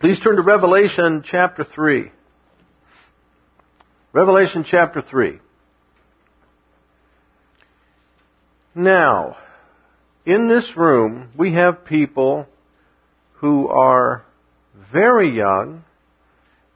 [0.00, 2.10] Please turn to Revelation chapter 3.
[4.14, 5.38] Revelation chapter 3.
[8.74, 9.36] Now,
[10.24, 12.48] in this room, we have people
[13.34, 14.24] who are
[14.74, 15.84] very young,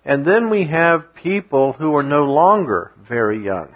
[0.04, 3.74] and then we have people who are no longer very young.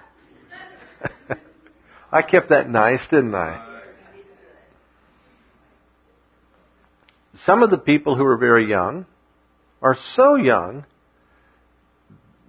[2.12, 3.64] I kept that nice, didn't I?
[7.44, 9.06] Some of the people who are very young
[9.80, 10.84] are so young,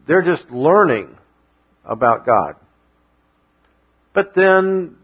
[0.05, 1.16] they're just learning
[1.86, 2.55] about God.
[4.13, 4.98] But then,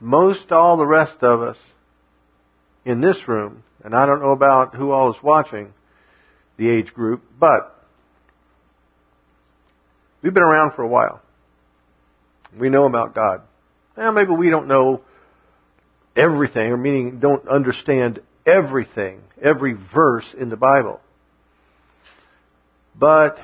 [0.00, 1.58] most all the rest of us
[2.84, 5.72] in this room, and I don't know about who all is watching
[6.56, 7.84] the age group, but
[10.22, 11.20] we've been around for a while.
[12.56, 13.42] We know about God.
[13.96, 15.02] Now maybe we don't know
[16.14, 21.00] everything, or meaning don't understand everything, every verse in the Bible.
[22.98, 23.38] But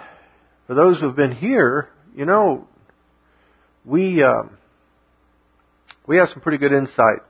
[0.66, 2.67] for those who have been here, you know,
[3.84, 4.56] we um,
[6.06, 7.20] we have some pretty good insight.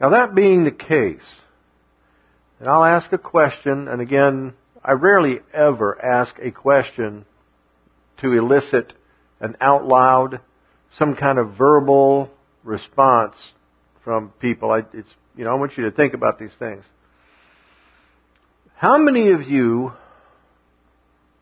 [0.00, 1.24] Now that being the case,
[2.58, 4.54] and I'll ask a question, and again,
[4.84, 7.26] I rarely ever ask a question
[8.18, 8.92] to elicit
[9.40, 10.40] an out loud,
[10.96, 12.30] some kind of verbal
[12.62, 13.36] response
[14.04, 14.70] from people.
[14.70, 16.84] I, it's, you know, I want you to think about these things.
[18.76, 19.92] How many of you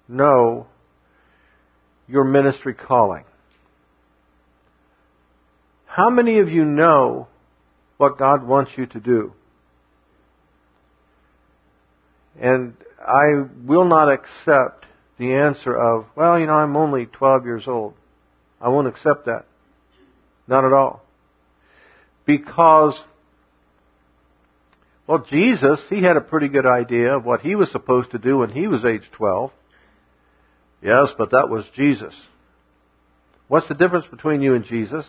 [0.08, 0.66] know
[2.08, 3.24] your ministry calling?
[5.86, 7.28] How many of you know
[7.96, 9.32] what God wants you to do?
[12.40, 14.86] And I will not accept
[15.18, 17.94] the answer of, well, you know, I'm only 12 years old.
[18.60, 19.46] I won't accept that.
[20.46, 21.02] Not at all.
[22.24, 23.00] Because,
[25.06, 28.38] well, Jesus, he had a pretty good idea of what he was supposed to do
[28.38, 29.50] when he was age 12.
[30.82, 32.14] Yes, but that was Jesus.
[33.48, 35.06] What's the difference between you and Jesus?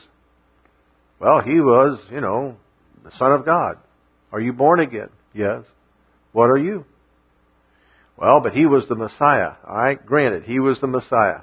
[1.19, 2.57] Well, he was, you know,
[3.03, 3.77] the Son of God.
[4.31, 5.09] Are you born again?
[5.33, 5.63] Yes.
[6.31, 6.85] What are you?
[8.17, 9.53] Well, but he was the Messiah.
[9.65, 11.41] Alright, granted, he was the Messiah.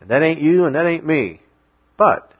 [0.00, 1.40] And that ain't you and that ain't me.
[1.96, 2.30] But,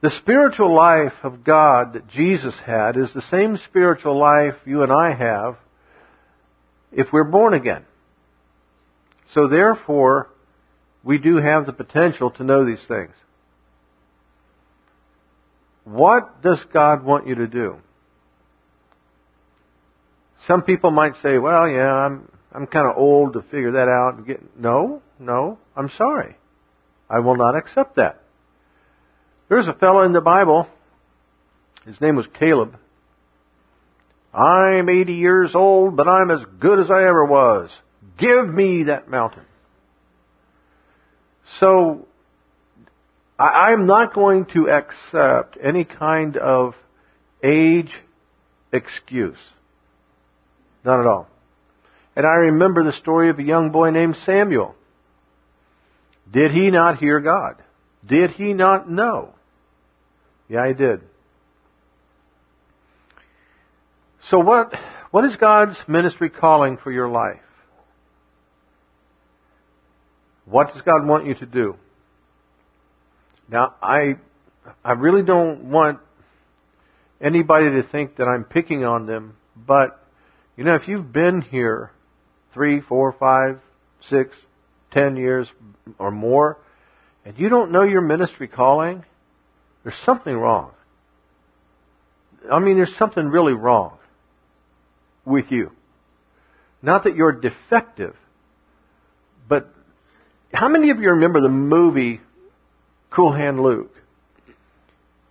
[0.00, 4.92] the spiritual life of God that Jesus had is the same spiritual life you and
[4.92, 5.56] I have
[6.90, 7.84] if we're born again.
[9.34, 10.28] So therefore,
[11.02, 13.14] we do have the potential to know these things.
[15.84, 17.78] What does God want you to do?
[20.46, 24.14] Some people might say, well, yeah, I'm, I'm kind of old to figure that out
[24.16, 26.36] and get, no, no, I'm sorry.
[27.08, 28.22] I will not accept that.
[29.48, 30.68] There's a fellow in the Bible,
[31.84, 32.78] his name was Caleb.
[34.32, 37.70] I'm 80 years old, but I'm as good as I ever was.
[38.16, 39.44] Give me that mountain.
[41.58, 42.06] So,
[43.38, 46.76] I, am not going to accept any kind of
[47.42, 48.00] age
[48.72, 49.38] excuse.
[50.84, 51.28] Not at all.
[52.14, 54.74] And I remember the story of a young boy named Samuel.
[56.30, 57.56] Did he not hear God?
[58.06, 59.34] Did he not know?
[60.48, 61.02] Yeah, he did.
[64.24, 64.74] So what,
[65.10, 67.41] what is God's ministry calling for your life?
[70.52, 71.76] What does God want you to do?
[73.48, 74.16] Now, I,
[74.84, 75.98] I really don't want
[77.22, 79.98] anybody to think that I'm picking on them, but,
[80.58, 81.90] you know, if you've been here
[82.52, 83.60] three, four, five,
[84.02, 84.36] six,
[84.90, 85.48] ten years
[85.98, 86.58] or more,
[87.24, 89.06] and you don't know your ministry calling,
[89.84, 90.72] there's something wrong.
[92.50, 93.96] I mean, there's something really wrong
[95.24, 95.72] with you.
[96.82, 98.14] Not that you're defective,
[99.48, 99.72] but
[100.52, 102.20] how many of you remember the movie
[103.10, 103.94] Cool Hand Luke?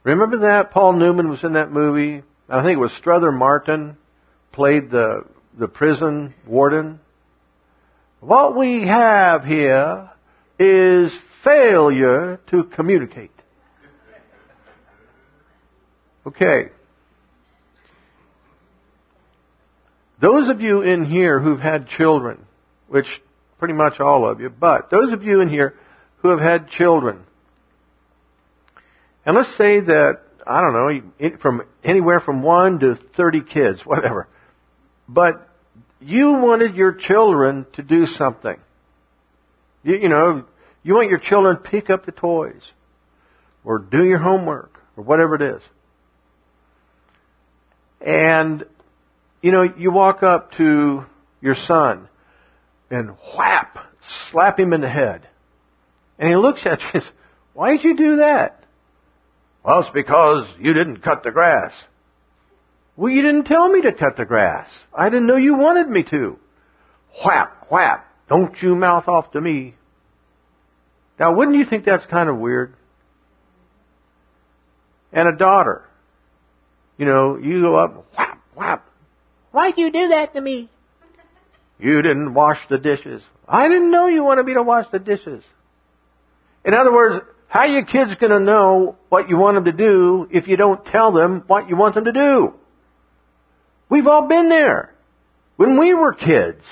[0.04, 0.72] Remember that?
[0.72, 2.24] Paul Newman was in that movie.
[2.50, 3.98] I think it was Strother Martin
[4.52, 5.26] played the,
[5.58, 7.00] the prison warden.
[8.20, 10.10] What we have here
[10.60, 13.32] is failure to communicate.
[16.26, 16.70] Okay.
[20.20, 22.46] Those of you in here who've had children,
[22.88, 23.22] which
[23.62, 25.78] pretty much all of you, but those of you in here
[26.18, 27.24] who have had children,
[29.24, 34.28] and let's say that, I don't know, from anywhere from one to 30 kids, whatever,
[35.08, 35.48] but
[36.00, 38.60] you wanted your children to do something.
[39.84, 40.46] You, you know,
[40.82, 42.72] you want your children to pick up the toys,
[43.64, 45.62] or do your homework, or whatever it is.
[48.02, 48.66] And
[49.44, 51.06] you know, you walk up to
[51.42, 52.08] your son
[52.92, 53.80] and whap,
[54.30, 55.28] slap him in the head.
[56.20, 57.12] And he looks at you and says,
[57.54, 58.64] why'd you do that?
[59.64, 61.74] Well, it's because you didn't cut the grass.
[62.96, 64.70] Well, you didn't tell me to cut the grass.
[64.94, 66.38] I didn't know you wanted me to.
[67.24, 68.08] Whap, whap.
[68.28, 69.76] Don't you mouth off to me.
[71.20, 72.74] Now, wouldn't you think that's kind of weird?
[75.14, 75.88] And a daughter.
[76.98, 78.88] You know, you go up, whap, whap.
[79.52, 80.70] Why'd you do that to me?
[81.82, 83.24] You didn't wash the dishes.
[83.48, 85.44] I didn't know you wanted me to wash the dishes.
[86.64, 89.72] In other words, how are your kids going to know what you want them to
[89.72, 92.54] do if you don't tell them what you want them to do?
[93.90, 94.94] We've all been there.
[95.58, 96.66] When we were kids,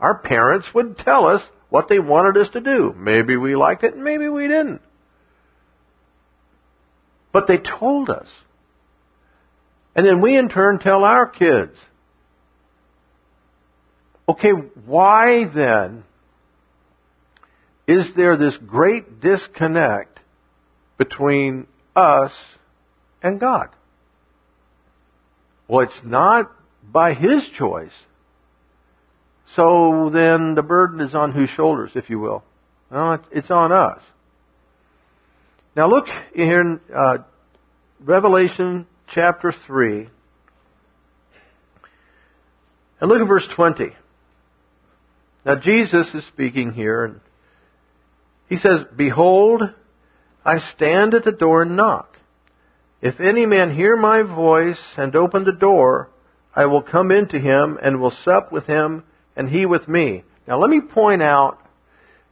[0.00, 2.94] our parents would tell us what they wanted us to do.
[2.96, 4.80] Maybe we liked it, maybe we didn't.
[7.32, 8.28] But they told us.
[9.94, 11.78] And then we in turn tell our kids.
[14.28, 16.04] Okay, why then
[17.86, 20.18] is there this great disconnect
[20.98, 22.32] between us
[23.22, 23.68] and God?
[25.68, 26.50] Well, it's not
[26.82, 27.94] by His choice.
[29.54, 32.42] So then the burden is on whose shoulders, if you will?
[32.90, 34.02] No, it's on us.
[35.76, 37.18] Now look here in uh,
[38.00, 40.08] Revelation chapter 3.
[43.00, 43.94] And look at verse 20.
[45.46, 47.20] Now Jesus is speaking here and
[48.48, 49.62] he says, Behold,
[50.44, 52.18] I stand at the door and knock.
[53.00, 56.08] If any man hear my voice and open the door,
[56.52, 59.04] I will come into him and will sup with him
[59.36, 60.24] and he with me.
[60.48, 61.60] Now let me point out,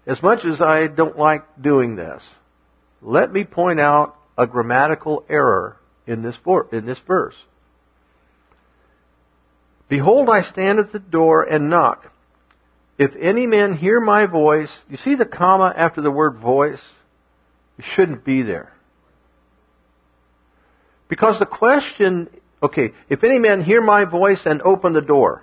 [0.06, 2.22] as much as I don't like doing this,
[3.00, 6.36] let me point out a grammatical error in this,
[6.72, 7.36] in this verse.
[9.88, 12.10] Behold, I stand at the door and knock.
[12.96, 16.82] If any man hear my voice, you see the comma after the word voice?
[17.78, 18.72] It shouldn't be there.
[21.08, 22.28] Because the question,
[22.62, 25.42] okay, if any man hear my voice and open the door.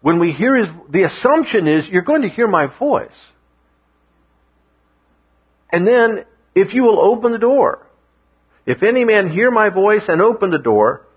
[0.00, 3.16] When we hear his, the assumption is you're going to hear my voice.
[5.70, 7.86] And then, if you will open the door,
[8.64, 11.07] if any man hear my voice and open the door,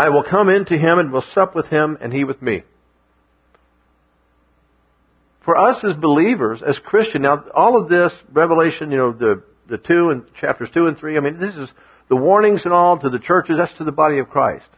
[0.00, 2.62] I will come into him and will sup with him and he with me.
[5.42, 9.76] For us as believers, as Christian, now all of this, Revelation, you know, the, the
[9.76, 11.68] two and chapters two and three, I mean, this is
[12.08, 14.70] the warnings and all to the churches, that's to the body of Christ.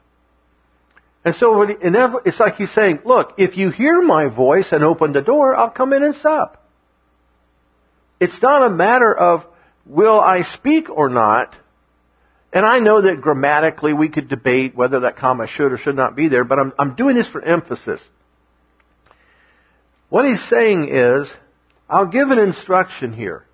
[1.25, 5.23] And so it's like he's saying, look, if you hear my voice and open the
[5.23, 6.67] door, I'll come in and sup.
[8.19, 9.47] It's not a matter of
[9.87, 11.55] will I speak or not.
[12.53, 16.15] And I know that grammatically we could debate whether that comma should or should not
[16.15, 18.01] be there, but I'm, I'm doing this for emphasis.
[20.11, 21.33] What he's saying is,
[21.89, 23.47] I'll give an instruction here.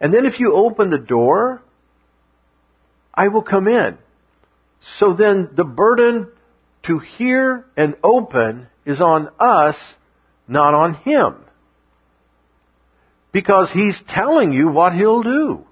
[0.00, 1.62] And then if you open the door,
[3.14, 3.96] I will come in.
[4.80, 6.28] So then the burden
[6.84, 9.78] to hear and open is on us,
[10.48, 11.36] not on him.
[13.30, 15.66] Because he's telling you what he'll do.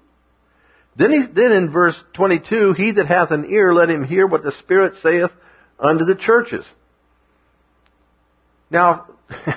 [0.95, 4.43] Then, he, then in verse 22, he that hath an ear, let him hear what
[4.43, 5.31] the Spirit saith
[5.79, 6.65] unto the churches.
[8.69, 9.07] Now,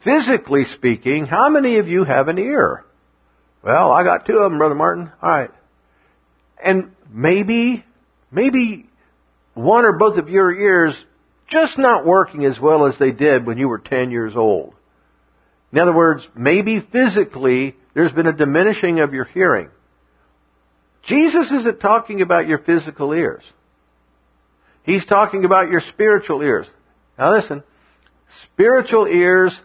[0.00, 2.84] physically speaking, how many of you have an ear?
[3.62, 5.10] Well, I got two of them, Brother Martin.
[5.22, 5.50] Alright.
[6.62, 7.84] And maybe,
[8.30, 8.86] maybe
[9.54, 10.94] one or both of your ears
[11.46, 14.74] just not working as well as they did when you were 10 years old.
[15.72, 19.68] In other words, maybe physically there's been a diminishing of your hearing.
[21.02, 23.42] Jesus isn't talking about your physical ears.
[24.82, 26.66] He's talking about your spiritual ears.
[27.18, 27.62] Now listen,
[28.44, 29.58] spiritual ears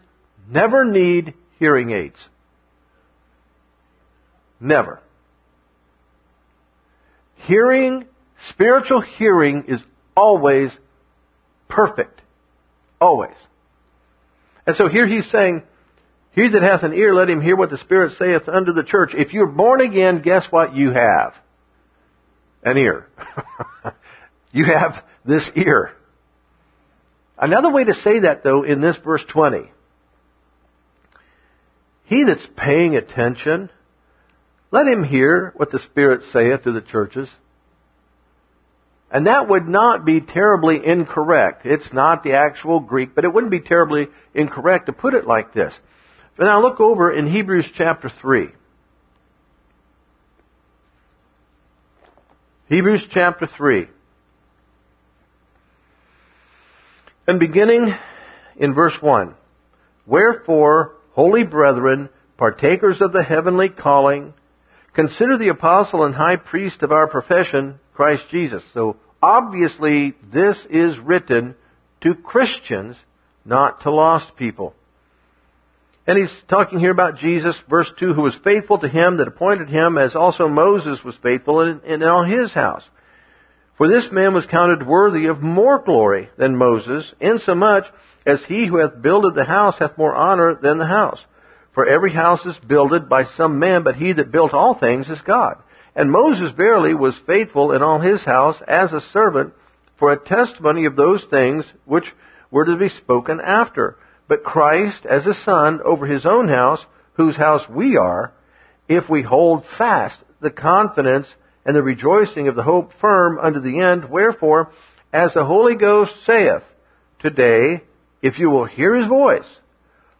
[0.50, 2.20] never need hearing aids.
[4.60, 5.02] Never.
[7.36, 8.06] Hearing,
[8.50, 9.82] spiritual hearing is
[10.16, 10.76] always
[11.68, 12.22] perfect.
[13.00, 13.36] Always.
[14.66, 15.64] And so here he's saying,
[16.36, 19.16] he that hath an ear, let him hear what the Spirit saith unto the church.
[19.16, 21.34] If you're born again, guess what you have?
[22.62, 23.08] An ear.
[24.52, 25.96] you have this ear.
[27.38, 29.72] Another way to say that though in this verse 20.
[32.04, 33.70] He that's paying attention,
[34.72, 37.30] let him hear what the Spirit saith to the churches.
[39.10, 41.66] And that would not be terribly incorrect.
[41.66, 45.54] It's not the actual Greek, but it wouldn't be terribly incorrect to put it like
[45.54, 45.74] this.
[46.36, 48.50] But now look over in Hebrews chapter 3.
[52.68, 53.88] Hebrews chapter 3.
[57.28, 57.96] And beginning
[58.58, 59.34] in verse 1.
[60.06, 64.34] Wherefore, holy brethren, partakers of the heavenly calling,
[64.94, 68.64] consider the apostle and high priest of our profession, Christ Jesus.
[68.74, 71.56] So obviously this is written
[72.02, 72.98] to Christians,
[73.46, 74.76] not to lost people.
[76.08, 79.70] And he's talking here about Jesus, verse 2, who was faithful to him that appointed
[79.70, 82.84] him, as also Moses was faithful in, in all his house.
[83.76, 87.92] For this man was counted worthy of more glory than Moses, insomuch
[88.26, 91.24] as he who hath builded the house hath more honor than the house.
[91.74, 95.22] For every house is builded by some man, but he that built all things is
[95.22, 95.58] God.
[95.96, 99.54] And Moses verily was faithful in all his house as a servant
[99.98, 102.14] for a testimony of those things which
[102.52, 107.36] were to be spoken after but Christ as a son over his own house, whose
[107.36, 108.34] house we are,
[108.88, 111.34] if we hold fast the confidence
[111.66, 114.10] and the rejoicing of the hope firm unto the end.
[114.10, 114.72] Wherefore,
[115.12, 116.64] as the Holy Ghost saith,
[117.20, 117.82] today,
[118.22, 119.48] if you will hear his voice,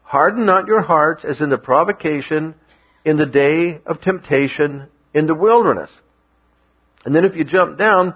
[0.04, 2.56] harden not your hearts as in the provocation
[3.04, 5.92] in the day of temptation in the wilderness.
[7.06, 8.16] And then if you jump down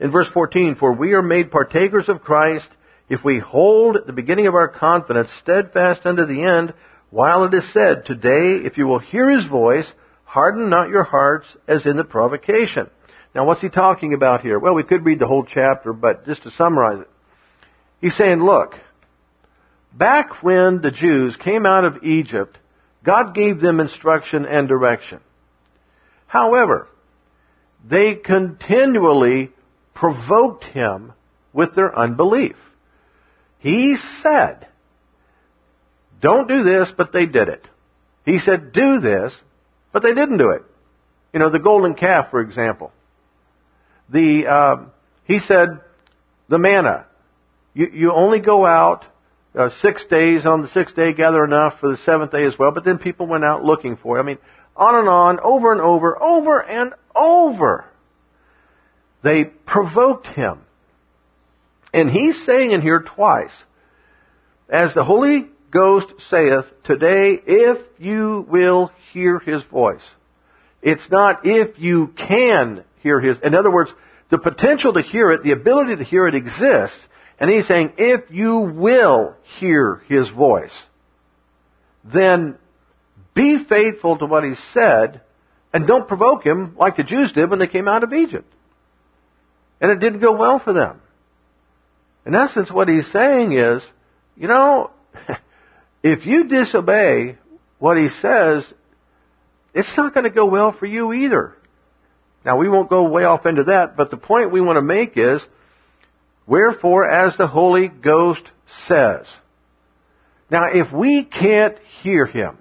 [0.00, 2.68] in verse 14, for we are made partakers of Christ
[3.10, 6.72] if we hold the beginning of our confidence steadfast unto the end,
[7.10, 11.48] while it is said, Today, if you will hear his voice, harden not your hearts
[11.66, 12.88] as in the provocation.
[13.34, 14.60] Now what's he talking about here?
[14.60, 17.10] Well, we could read the whole chapter, but just to summarize it.
[18.00, 18.78] He's saying, look,
[19.92, 22.58] back when the Jews came out of Egypt,
[23.02, 25.18] God gave them instruction and direction.
[26.28, 26.86] However,
[27.84, 29.50] they continually
[29.94, 31.12] provoked him
[31.52, 32.69] with their unbelief.
[33.60, 34.66] He said,
[36.20, 37.64] don't do this, but they did it.
[38.24, 39.38] He said, do this,
[39.92, 40.62] but they didn't do it.
[41.32, 42.92] You know, the golden calf, for example.
[44.08, 44.76] The, uh,
[45.24, 45.80] he said,
[46.48, 47.06] the manna.
[47.74, 49.04] You, you only go out
[49.54, 52.72] uh, six days, on the sixth day gather enough for the seventh day as well,
[52.72, 54.20] but then people went out looking for it.
[54.20, 54.38] I mean,
[54.76, 57.84] on and on, over and over, over and over.
[59.22, 60.60] They provoked him.
[61.92, 63.52] And he's saying in here twice,
[64.68, 70.02] as the Holy Ghost saith, today, if you will hear his voice.
[70.82, 73.92] It's not if you can hear his, in other words,
[74.28, 76.98] the potential to hear it, the ability to hear it exists,
[77.38, 80.74] and he's saying, if you will hear his voice,
[82.04, 82.56] then
[83.34, 85.20] be faithful to what he said,
[85.72, 88.52] and don't provoke him like the Jews did when they came out of Egypt.
[89.80, 91.00] And it didn't go well for them.
[92.26, 93.84] In essence, what he's saying is,
[94.36, 94.90] you know,
[96.02, 97.38] if you disobey
[97.78, 98.70] what he says,
[99.72, 101.56] it's not going to go well for you either.
[102.44, 105.16] Now we won't go way off into that, but the point we want to make
[105.16, 105.44] is,
[106.46, 108.44] wherefore as the Holy Ghost
[108.86, 109.26] says.
[110.50, 112.58] Now if we can't hear him,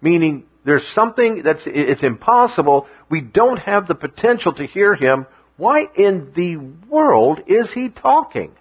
[0.00, 5.26] meaning there's something that's, it's impossible, we don't have the potential to hear him,
[5.60, 8.52] why in the world is he talking?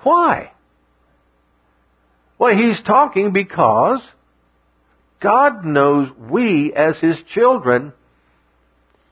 [0.00, 0.52] Why?
[2.38, 4.06] Well, he's talking because
[5.20, 7.94] God knows we as his children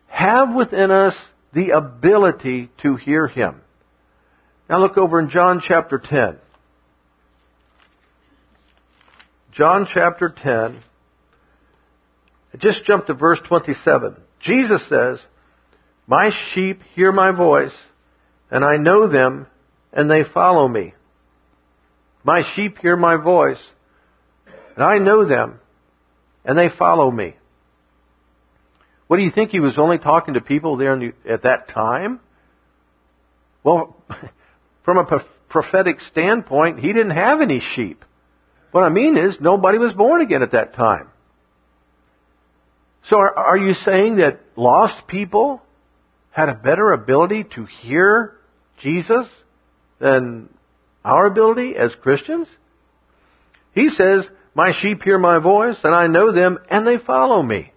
[0.08, 1.18] have within us
[1.54, 3.62] the ability to hear him.
[4.68, 6.36] Now look over in John chapter 10.
[9.52, 10.82] John chapter 10.
[12.52, 14.16] I Just jump to verse 27.
[14.38, 15.18] Jesus says,
[16.06, 17.74] my sheep hear my voice,
[18.50, 19.46] and I know them,
[19.92, 20.94] and they follow me.
[22.22, 23.62] My sheep hear my voice,
[24.74, 25.60] and I know them,
[26.44, 27.34] and they follow me.
[29.06, 32.20] What do you think he was only talking to people there the, at that time?
[33.62, 33.96] Well,
[34.82, 35.04] from a
[35.48, 38.04] prophetic standpoint, he didn't have any sheep.
[38.72, 41.08] What I mean is, nobody was born again at that time.
[43.04, 45.62] So are, are you saying that lost people
[46.34, 48.36] had a better ability to hear
[48.78, 49.28] Jesus
[50.00, 50.48] than
[51.04, 52.48] our ability as Christians?
[53.72, 57.72] He says, my sheep hear my voice and I know them and they follow me.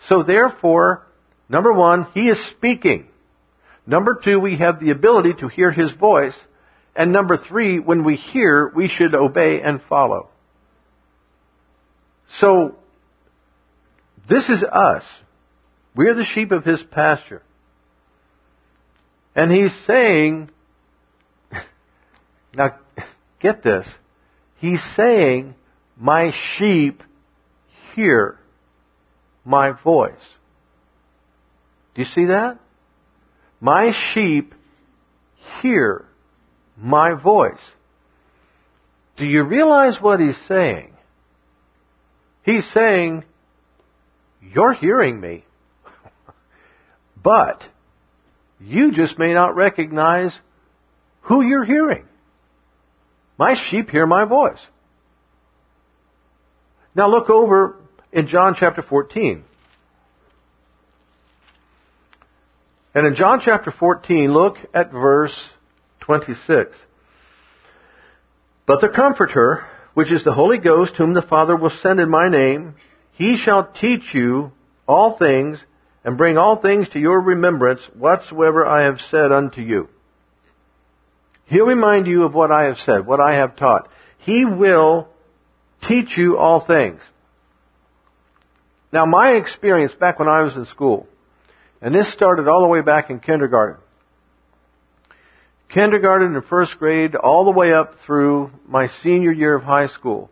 [0.00, 1.06] So therefore,
[1.48, 3.08] number one, he is speaking.
[3.86, 6.38] Number two, we have the ability to hear his voice.
[6.94, 10.28] And number three, when we hear, we should obey and follow.
[12.32, 12.76] So,
[14.26, 15.04] this is us.
[15.94, 17.42] We are the sheep of his pasture.
[19.38, 20.50] And he's saying,
[22.52, 22.74] now
[23.38, 23.88] get this,
[24.56, 25.54] he's saying,
[25.96, 27.04] my sheep
[27.94, 28.40] hear
[29.44, 30.26] my voice.
[31.94, 32.58] Do you see that?
[33.60, 34.56] My sheep
[35.62, 36.04] hear
[36.76, 37.62] my voice.
[39.16, 40.96] Do you realize what he's saying?
[42.42, 43.22] He's saying,
[44.42, 45.44] you're hearing me.
[47.22, 47.68] but
[48.60, 50.38] you just may not recognize
[51.22, 52.04] who you're hearing.
[53.36, 54.64] My sheep hear my voice.
[56.94, 57.76] Now look over
[58.10, 59.44] in John chapter 14.
[62.94, 65.38] And in John chapter 14, look at verse
[66.00, 66.76] 26.
[68.66, 72.28] But the Comforter, which is the Holy Ghost, whom the Father will send in my
[72.28, 72.74] name,
[73.12, 74.52] he shall teach you
[74.86, 75.62] all things
[76.04, 79.88] and bring all things to your remembrance whatsoever I have said unto you.
[81.46, 83.88] He'll remind you of what I have said, what I have taught.
[84.18, 85.08] He will
[85.80, 87.02] teach you all things.
[88.92, 91.06] Now my experience back when I was in school,
[91.80, 93.80] and this started all the way back in kindergarten.
[95.68, 100.30] Kindergarten and first grade all the way up through my senior year of high school.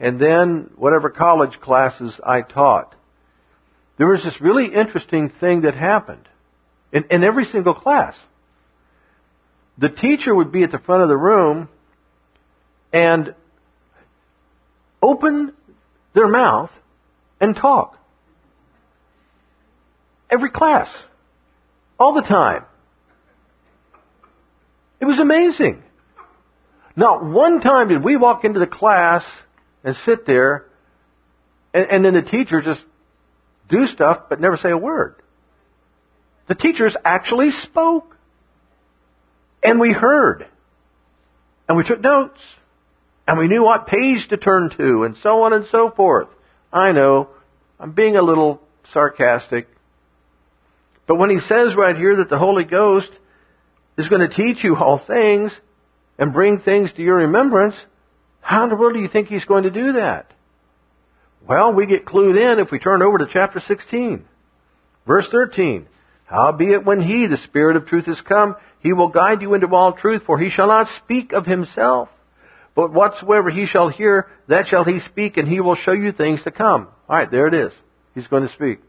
[0.00, 2.94] And then whatever college classes I taught.
[3.96, 6.28] There was this really interesting thing that happened
[6.92, 8.16] in, in every single class.
[9.78, 11.68] The teacher would be at the front of the room
[12.92, 13.34] and
[15.02, 15.52] open
[16.12, 16.76] their mouth
[17.40, 17.98] and talk.
[20.30, 20.90] Every class.
[21.98, 22.64] All the time.
[25.00, 25.82] It was amazing.
[26.96, 29.24] Not one time did we walk into the class
[29.82, 30.66] and sit there
[31.72, 32.84] and, and then the teacher just
[33.74, 35.16] do stuff but never say a word.
[36.46, 38.16] The teachers actually spoke.
[39.62, 40.46] And we heard.
[41.68, 42.40] And we took notes.
[43.26, 46.28] And we knew what page to turn to and so on and so forth.
[46.72, 47.30] I know.
[47.80, 48.60] I'm being a little
[48.92, 49.68] sarcastic.
[51.06, 53.10] But when he says right here that the Holy Ghost
[53.96, 55.58] is going to teach you all things
[56.18, 57.76] and bring things to your remembrance,
[58.40, 60.30] how in the world do you think he's going to do that?
[61.46, 64.24] Well, we get clued in if we turn over to chapter 16.
[65.06, 65.86] Verse 13.
[66.24, 69.92] Howbeit when he, the Spirit of truth, is come, he will guide you into all
[69.92, 72.08] truth, for he shall not speak of himself.
[72.74, 76.42] But whatsoever he shall hear, that shall he speak, and he will show you things
[76.42, 76.88] to come.
[77.08, 77.72] Alright, there it is.
[78.14, 78.80] He's going to speak.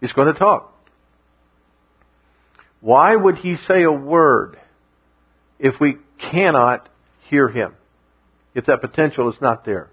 [0.00, 0.72] He's going to talk.
[2.80, 4.58] Why would he say a word
[5.58, 6.88] if we cannot
[7.30, 7.74] hear him?
[8.54, 9.90] If that potential is not there?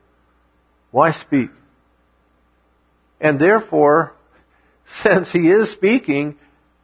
[0.92, 1.50] Why speak?
[3.22, 4.14] And therefore,
[5.04, 6.38] since he is speaking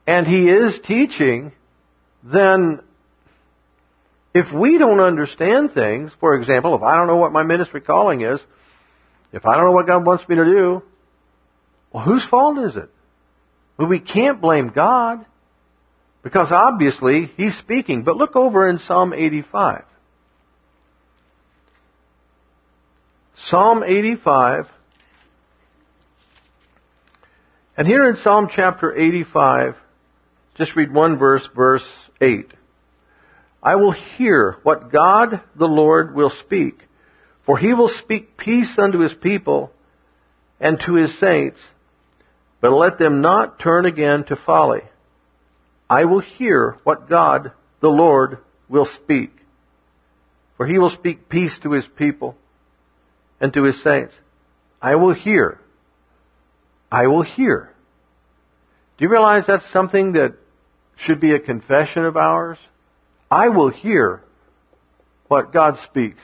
[0.06, 1.52] and he is teaching,
[2.24, 2.80] then
[4.34, 8.22] if we don't understand things, for example, if I don't know what my ministry calling
[8.22, 8.40] is,
[9.34, 10.84] if I don't know what God wants me to do,
[11.92, 12.90] well, whose fault is it?
[13.78, 15.26] Well, we can't blame God
[16.22, 18.04] because obviously He's speaking.
[18.04, 19.84] But look over in Psalm 85.
[23.36, 24.70] Psalm 85.
[27.78, 29.78] And here in Psalm chapter 85,
[30.56, 31.88] just read one verse, verse
[32.20, 32.52] 8.
[33.62, 36.80] I will hear what God the Lord will speak,
[37.44, 39.72] for he will speak peace unto his people
[40.60, 41.62] and to his saints,
[42.62, 44.82] but let them not turn again to folly.
[45.88, 49.38] I will hear what God the Lord will speak,
[50.56, 52.36] for he will speak peace to his people
[53.40, 54.16] and to his saints.
[54.82, 55.60] I will hear.
[56.92, 57.74] I will hear.
[58.98, 60.34] Do you realize that's something that
[60.96, 62.58] should be a confession of ours?
[63.30, 64.24] I will hear
[65.28, 66.22] what God speaks.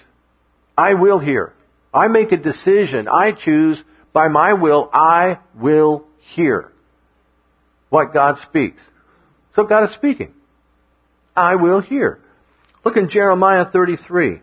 [0.78, 1.54] I will hear.
[1.93, 3.08] I make a decision.
[3.08, 4.89] I choose by my will.
[4.91, 6.71] I will hear
[7.89, 8.82] what God speaks.
[9.56, 10.34] So God is speaking.
[11.36, 12.19] I will hear.
[12.84, 14.41] Look in Jeremiah 33.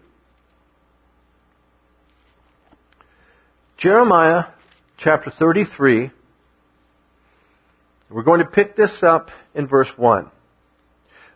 [3.76, 4.44] Jeremiah
[5.00, 6.10] chapter 33.
[8.10, 10.30] We're going to pick this up in verse 1.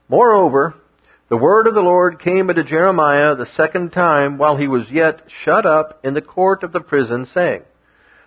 [0.06, 0.74] Moreover,
[1.30, 5.30] the word of the Lord came unto Jeremiah the second time while he was yet
[5.30, 7.62] shut up in the court of the prison, saying,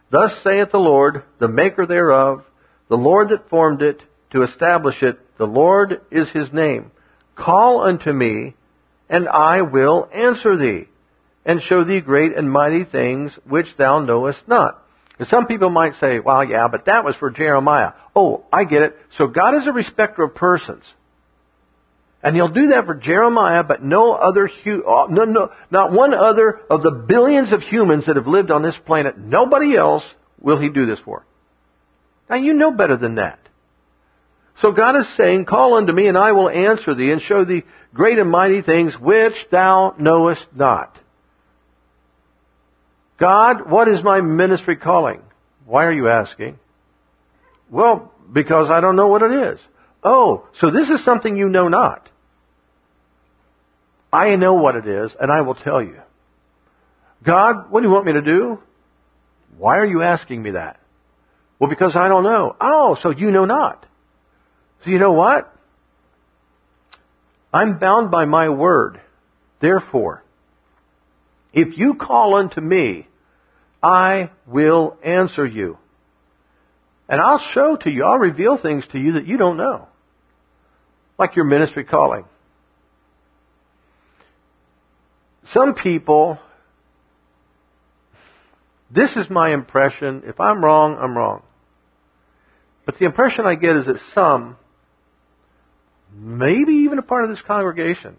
[0.09, 2.43] Thus saith the Lord, the maker thereof,
[2.87, 6.89] the Lord that formed it, to establish it, the Lord is his name.
[7.35, 8.55] Call unto me,
[9.07, 10.87] and I will answer thee,
[11.45, 14.83] and show thee great and mighty things which thou knowest not.
[15.19, 17.93] And some people might say, well, yeah, but that was for Jeremiah.
[18.15, 18.97] Oh, I get it.
[19.11, 20.83] So God is a respecter of persons.
[22.21, 26.59] And he'll do that for Jeremiah, but no other, uh, no, no, not one other
[26.69, 30.03] of the billions of humans that have lived on this planet, nobody else
[30.39, 31.25] will he do this for.
[32.29, 33.39] Now you know better than that.
[34.57, 37.63] So God is saying, call unto me and I will answer thee and show thee
[37.93, 40.97] great and mighty things which thou knowest not.
[43.17, 45.21] God, what is my ministry calling?
[45.65, 46.59] Why are you asking?
[47.69, 49.59] Well, because I don't know what it is.
[50.03, 52.07] Oh, so this is something you know not.
[54.13, 55.99] I know what it is and I will tell you.
[57.23, 58.59] God, what do you want me to do?
[59.57, 60.79] Why are you asking me that?
[61.59, 62.55] Well, because I don't know.
[62.61, 63.83] Oh, so you know not.
[64.83, 65.53] So you know what?
[67.51, 69.01] I'm bound by my word.
[69.59, 70.23] Therefore,
[71.51, 73.06] if you call unto me,
[73.81, 75.77] I will answer you.
[77.09, 79.87] And I'll show to you, I'll reveal things to you that you don't know.
[81.17, 82.25] Like your ministry calling.
[85.45, 86.39] Some people,
[88.91, 90.23] this is my impression.
[90.25, 91.43] If I'm wrong, I'm wrong.
[92.85, 94.57] But the impression I get is that some,
[96.13, 98.17] maybe even a part of this congregation,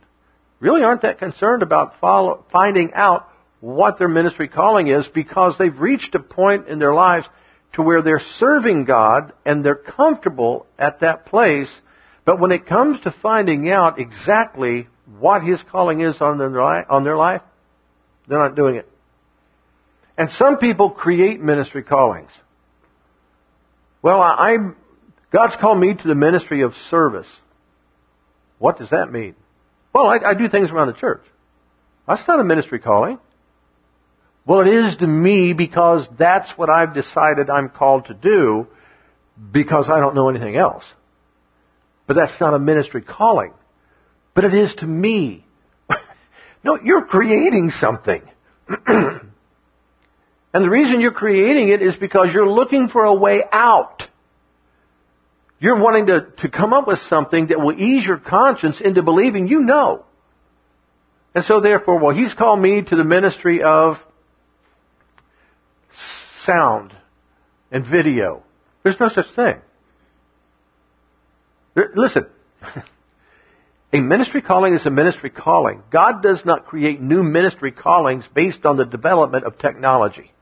[0.60, 5.78] really aren't that concerned about follow, finding out what their ministry calling is because they've
[5.78, 7.28] reached a point in their lives
[7.72, 11.80] to where they're serving God and they're comfortable at that place.
[12.24, 17.02] But when it comes to finding out exactly what His calling is on their, on
[17.02, 17.42] their life,
[18.26, 18.88] they're not doing it.
[20.16, 22.30] And some people create ministry callings.
[24.02, 24.58] Well, I,
[25.30, 27.28] God's called me to the ministry of service.
[28.58, 29.34] What does that mean?
[29.92, 31.24] Well, I, I do things around the church.
[32.06, 33.18] That's not a ministry calling.
[34.48, 38.66] Well, it is to me because that's what I've decided I'm called to do
[39.52, 40.86] because I don't know anything else.
[42.06, 43.52] But that's not a ministry calling.
[44.32, 45.44] But it is to me.
[46.64, 48.22] no, you're creating something.
[48.86, 49.20] and
[50.54, 54.08] the reason you're creating it is because you're looking for a way out.
[55.60, 59.46] You're wanting to, to come up with something that will ease your conscience into believing
[59.46, 60.06] you know.
[61.34, 64.02] And so therefore, well, he's called me to the ministry of
[66.48, 66.94] sound
[67.70, 68.42] and video.
[68.82, 69.60] There's no such thing.
[71.94, 72.26] Listen,
[73.92, 75.82] a ministry calling is a ministry calling.
[75.90, 80.32] God does not create new ministry callings based on the development of technology.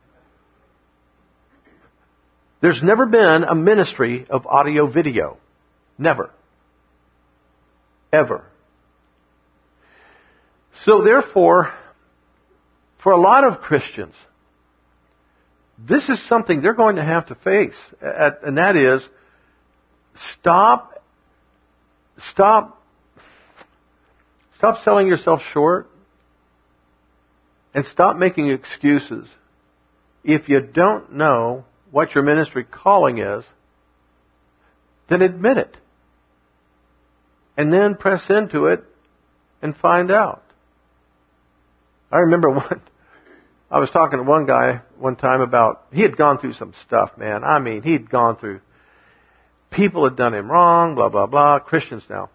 [2.61, 5.39] There's never been a ministry of audio video.
[5.99, 6.31] Never.
[8.13, 8.45] Ever.
[10.85, 11.75] So therefore,
[12.99, 14.15] for a lot of Christians,
[15.79, 19.07] this is something they're going to have to face, and that is
[20.15, 21.03] stop,
[22.19, 22.83] stop,
[24.57, 25.91] stop selling yourself short,
[27.75, 29.29] and stop making excuses.
[30.25, 33.45] If you don't know what your ministry calling is,
[35.09, 35.77] then admit it.
[37.57, 38.85] And then press into it
[39.63, 40.43] and find out.
[42.11, 42.81] I remember one,
[43.71, 47.19] I was talking to one guy one time about, he had gone through some stuff,
[47.19, 47.43] man.
[47.43, 48.61] I mean, he'd gone through,
[49.71, 52.31] people had done him wrong, blah, blah, blah, Christians now.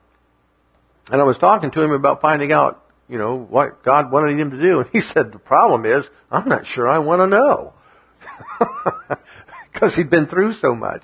[1.09, 4.51] And I was talking to him about finding out, you know, what God wanted him
[4.51, 4.79] to do.
[4.81, 7.73] And he said, the problem is, I'm not sure I want to know.
[9.71, 11.03] Because he'd been through so much.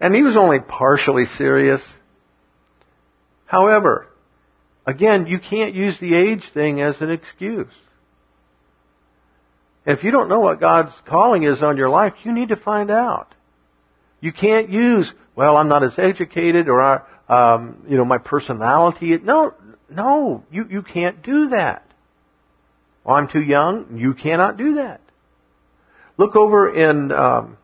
[0.00, 1.86] And he was only partially serious.
[3.46, 4.08] However,
[4.86, 7.72] again, you can't use the age thing as an excuse.
[9.90, 12.90] If you don't know what God's calling is on your life, you need to find
[12.90, 13.34] out.
[14.20, 19.16] You can't use, well, I'm not as educated or, um, you know, my personality.
[19.18, 19.54] No,
[19.88, 21.86] no, you, you can't do that.
[23.04, 23.98] Well, I'm too young.
[23.98, 25.00] You cannot do that.
[26.16, 27.56] Look over in, um,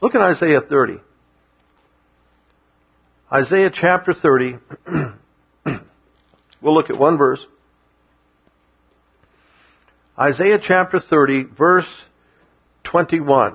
[0.00, 1.00] look in Isaiah 30.
[3.32, 4.58] Isaiah chapter 30.
[5.66, 7.44] we'll look at one verse.
[10.18, 11.88] Isaiah chapter 30, verse
[12.84, 13.54] 21.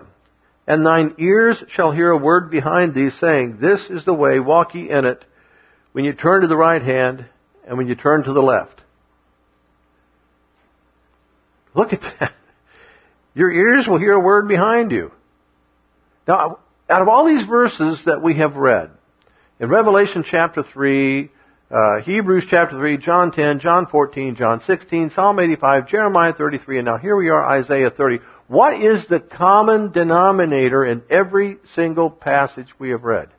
[0.65, 4.73] And thine ears shall hear a word behind thee saying, This is the way, walk
[4.75, 5.23] ye in it,
[5.91, 7.25] when you turn to the right hand
[7.65, 8.81] and when you turn to the left.
[11.73, 12.33] Look at that.
[13.35, 15.11] Your ears will hear a word behind you.
[16.27, 18.89] Now, out of all these verses that we have read,
[19.59, 21.29] in Revelation chapter 3,
[21.69, 26.85] uh, Hebrews chapter 3, John 10, John 14, John 16, Psalm 85, Jeremiah 33, and
[26.85, 28.19] now here we are, Isaiah 30.
[28.47, 33.29] What is the common denominator in every single passage we have read?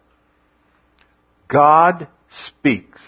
[1.49, 3.01] God speaks.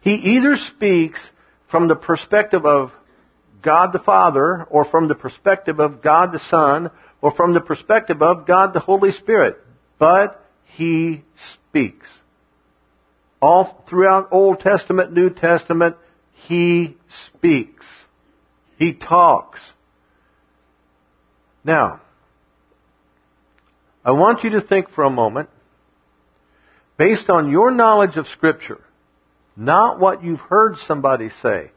[0.00, 1.20] He either speaks
[1.68, 2.92] from the perspective of
[3.62, 8.22] God the Father, or from the perspective of God the Son, or from the perspective
[8.22, 9.64] of God the Holy Spirit.
[9.98, 12.08] But He speaks.
[13.40, 15.96] All throughout Old Testament, New Testament,
[16.32, 17.86] He speaks.
[18.78, 19.60] He talks.
[21.64, 22.00] Now,
[24.04, 25.48] I want you to think for a moment,
[26.96, 28.80] based on your knowledge of Scripture,
[29.56, 31.70] not what you've heard somebody say,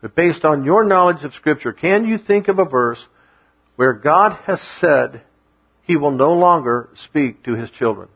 [0.00, 3.04] but based on your knowledge of Scripture, can you think of a verse
[3.74, 5.22] where God has said
[5.82, 8.08] He will no longer speak to His children?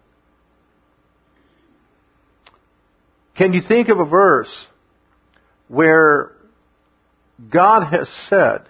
[3.41, 4.67] Can you think of a verse
[5.67, 6.33] where
[7.49, 8.67] God has said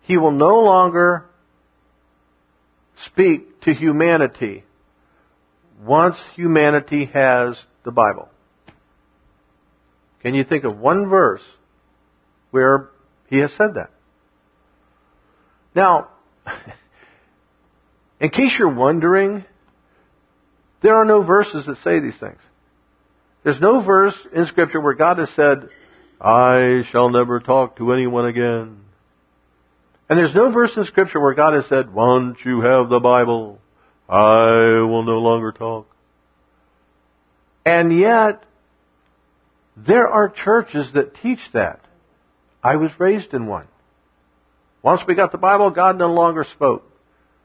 [0.00, 1.26] He will no longer
[3.04, 4.64] speak to humanity
[5.84, 8.30] once humanity has the Bible?
[10.22, 11.44] Can you think of one verse
[12.52, 12.88] where
[13.28, 13.90] he has said that?
[15.74, 16.08] Now,
[18.18, 19.44] in case you're wondering,
[20.80, 22.40] there are no verses that say these things.
[23.42, 25.70] There's no verse in scripture where God has said,
[26.20, 28.80] I shall never talk to anyone again.
[30.08, 33.58] And there's no verse in scripture where God has said, once you have the Bible,
[34.08, 35.86] I will no longer talk.
[37.64, 38.42] And yet,
[39.76, 41.80] there are churches that teach that.
[42.62, 43.68] I was raised in one.
[44.82, 46.90] Once we got the Bible, God no longer spoke.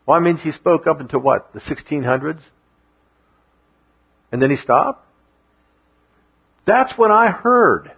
[0.05, 1.53] Well, that means he spoke up until what?
[1.53, 2.41] The 1600s?
[4.31, 5.04] And then he stopped?
[6.65, 7.91] That's what I heard.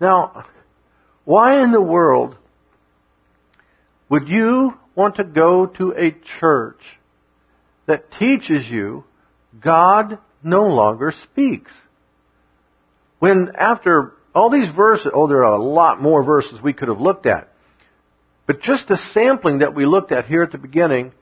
[0.00, 0.44] Now,
[1.24, 2.36] why in the world
[4.08, 6.82] would you want to go to a church
[7.86, 9.04] that teaches you
[9.60, 11.72] God no longer speaks?
[13.20, 17.00] When after all these verses, oh, there are a lot more verses we could have
[17.00, 17.48] looked at.
[18.46, 21.12] But just the sampling that we looked at here at the beginning,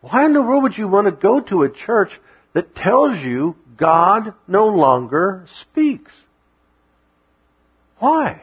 [0.00, 2.18] why in the world would you want to go to a church
[2.54, 6.12] that tells you God no longer speaks?
[7.98, 8.42] Why?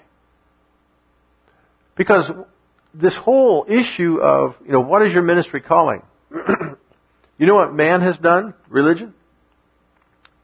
[1.96, 2.30] Because
[2.94, 6.02] this whole issue of, you know, what is your ministry calling?
[6.32, 8.54] you know what man has done?
[8.68, 9.14] Religion?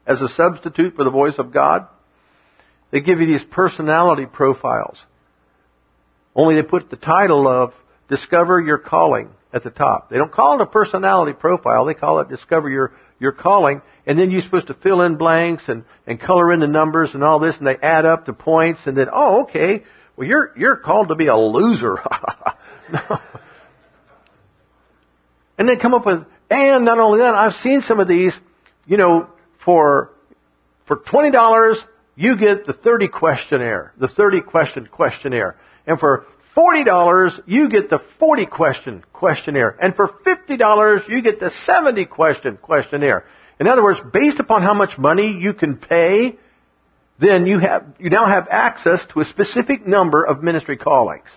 [0.08, 1.88] As a substitute for the voice of God?
[2.92, 4.98] They give you these personality profiles.
[6.34, 7.74] Only they put the title of
[8.08, 10.10] Discover Your Calling at the top.
[10.10, 11.84] They don't call it a personality profile.
[11.84, 13.82] They call it Discover Your, Your Calling.
[14.08, 17.24] And then you're supposed to fill in blanks and, and color in the numbers and
[17.24, 19.84] all this and they add up the points and then, oh, okay.
[20.16, 22.00] Well, you're, you're called to be a loser.
[25.58, 28.34] And they come up with, and not only that, I've seen some of these,
[28.86, 30.12] you know, for,
[30.86, 31.84] for $20,
[32.16, 35.58] you get the 30 questionnaire, the 30 question questionnaire.
[35.88, 39.76] And for $40, you get the 40 question questionnaire.
[39.80, 43.26] And for $50, you get the 70 question questionnaire.
[43.60, 46.38] In other words, based upon how much money you can pay,
[47.20, 51.28] then you have, you now have access to a specific number of ministry callings.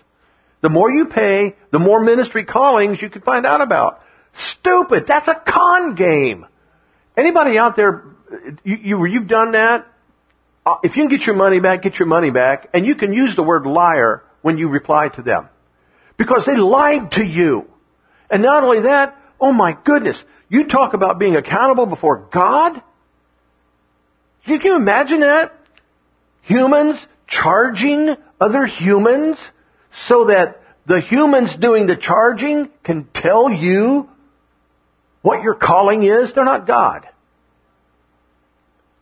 [0.61, 4.03] The more you pay, the more ministry callings you can find out about.
[4.33, 5.07] Stupid!
[5.07, 6.45] That's a con game!
[7.15, 8.03] Anybody out there,
[8.63, 9.87] you, you, you've done that?
[10.65, 13.13] Uh, if you can get your money back, get your money back, and you can
[13.13, 15.49] use the word liar when you reply to them.
[16.17, 17.69] Because they lied to you.
[18.29, 22.81] And not only that, oh my goodness, you talk about being accountable before God?
[24.45, 25.55] Can you imagine that?
[26.41, 29.39] Humans charging other humans
[29.91, 34.09] so that the humans doing the charging can tell you
[35.21, 36.33] what your calling is?
[36.33, 37.07] They're not God.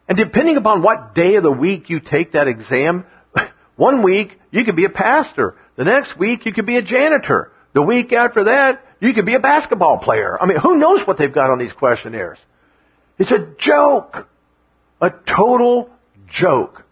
[0.10, 3.06] And depending upon what day of the week you take that exam,
[3.76, 5.56] one week you could be a pastor.
[5.76, 7.52] The next week you could be a janitor.
[7.78, 10.36] The week after that, you could be a basketball player.
[10.42, 12.40] I mean, who knows what they've got on these questionnaires?
[13.20, 14.28] It's a joke.
[15.00, 15.92] A total
[16.26, 16.86] joke.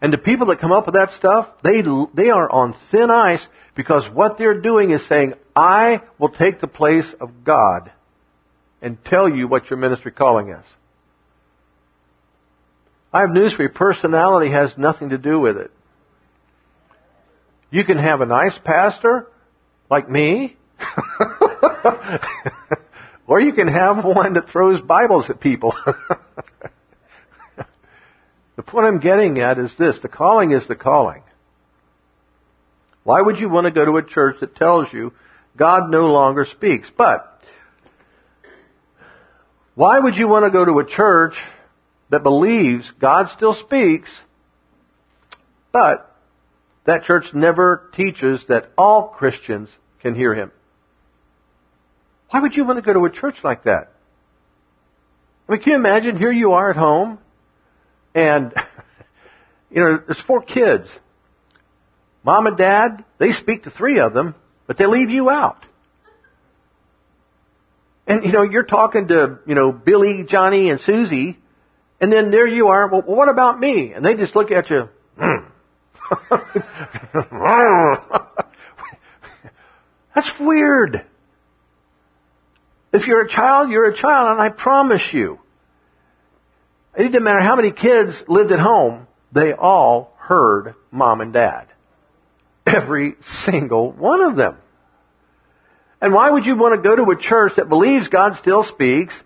[0.00, 1.82] And the people that come up with that stuff, they,
[2.14, 6.68] they are on thin ice because what they're doing is saying, I will take the
[6.68, 7.90] place of God
[8.80, 10.64] and tell you what your ministry calling is.
[13.12, 13.70] I have news for you.
[13.70, 15.72] Personality has nothing to do with it.
[17.70, 19.28] You can have a nice pastor,
[19.90, 20.56] like me,
[23.26, 25.74] or you can have one that throws Bibles at people.
[28.56, 29.98] the point I'm getting at is this.
[29.98, 31.22] The calling is the calling.
[33.04, 35.12] Why would you want to go to a church that tells you
[35.56, 36.90] God no longer speaks?
[36.94, 37.42] But,
[39.74, 41.38] why would you want to go to a church
[42.08, 44.10] that believes God still speaks,
[45.70, 46.07] but
[46.88, 49.68] that church never teaches that all Christians
[50.00, 50.50] can hear Him.
[52.30, 53.92] Why would you want to go to a church like that?
[55.46, 56.16] I mean, can you imagine?
[56.16, 57.18] Here you are at home,
[58.14, 58.54] and
[59.70, 60.90] you know, there's four kids.
[62.24, 64.34] Mom and dad, they speak to three of them,
[64.66, 65.62] but they leave you out.
[68.06, 71.36] And you know, you're talking to, you know, Billy, Johnny, and Susie,
[72.00, 73.92] and then there you are, well, what about me?
[73.92, 75.47] And they just look at you, hmm.
[80.14, 81.04] That's weird.
[82.92, 85.38] If you're a child, you're a child, and I promise you,
[86.96, 91.68] it didn't matter how many kids lived at home, they all heard mom and dad.
[92.66, 94.56] Every single one of them.
[96.00, 99.20] And why would you want to go to a church that believes God still speaks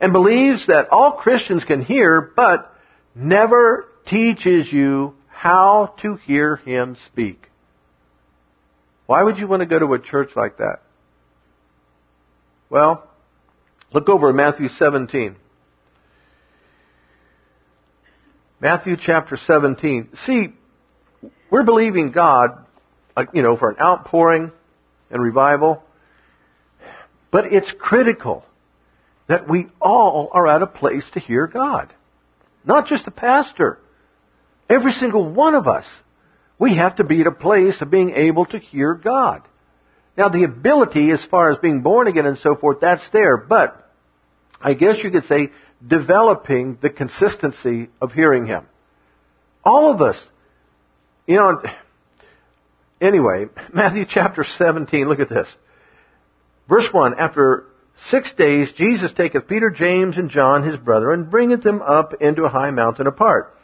[0.00, 2.74] and believes that all Christians can hear, but
[3.14, 7.50] never teaches you how to hear Him speak?
[9.04, 10.80] Why would you want to go to a church like that?
[12.70, 13.06] Well,
[13.92, 15.36] look over at Matthew 17.
[18.60, 20.16] Matthew chapter 17.
[20.16, 20.54] See,
[21.50, 22.64] we're believing God,
[23.14, 24.52] uh, you know, for an outpouring
[25.10, 25.84] and revival.
[27.30, 28.46] But it's critical
[29.26, 31.92] that we all are at a place to hear God.
[32.64, 33.78] Not just the pastor.
[34.68, 35.86] Every single one of us.
[36.58, 39.42] We have to be at a place of being able to hear God.
[40.16, 43.90] Now the ability as far as being born again and so forth, that's there, but
[44.60, 45.52] I guess you could say
[45.86, 48.66] developing the consistency of hearing Him.
[49.62, 50.24] All of us,
[51.26, 51.62] you know,
[53.00, 55.48] anyway, Matthew chapter 17, look at this.
[56.68, 57.66] Verse 1, after
[58.08, 62.44] six days Jesus taketh Peter, James, and John his brother, and bringeth them up into
[62.44, 63.55] a high mountain apart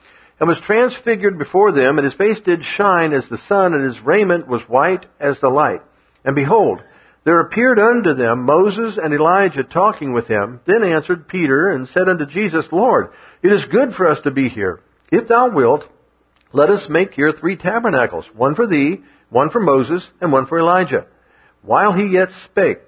[0.43, 4.01] and was transfigured before them, and his face did shine as the sun, and his
[4.01, 5.83] raiment was white as the light.
[6.25, 6.83] And behold,
[7.23, 10.59] there appeared unto them Moses and Elijah talking with him.
[10.65, 14.49] Then answered Peter and said unto Jesus, Lord, it is good for us to be
[14.49, 14.81] here.
[15.13, 15.89] If thou wilt,
[16.53, 20.59] let us make here three tabernacles, one for thee, one for Moses, and one for
[20.59, 21.07] Elijah.
[21.63, 22.81] While he yet spake,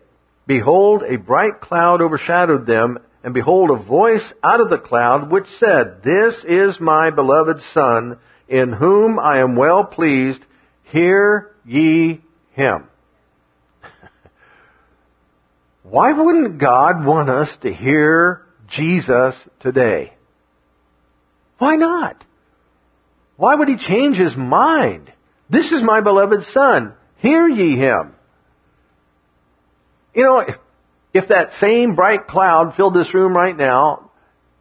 [0.44, 5.48] behold, a bright cloud overshadowed them, and behold, a voice out of the cloud which
[5.48, 10.44] said, This is my beloved Son, in whom I am well pleased.
[10.82, 12.20] Hear ye
[12.52, 12.86] him.
[15.82, 20.12] Why wouldn't God want us to hear Jesus today?
[21.56, 22.22] Why not?
[23.36, 25.10] Why would he change his mind?
[25.48, 26.92] This is my beloved son.
[27.16, 28.14] Hear ye him.
[30.14, 30.44] You know,
[31.14, 34.10] if that same bright cloud filled this room right now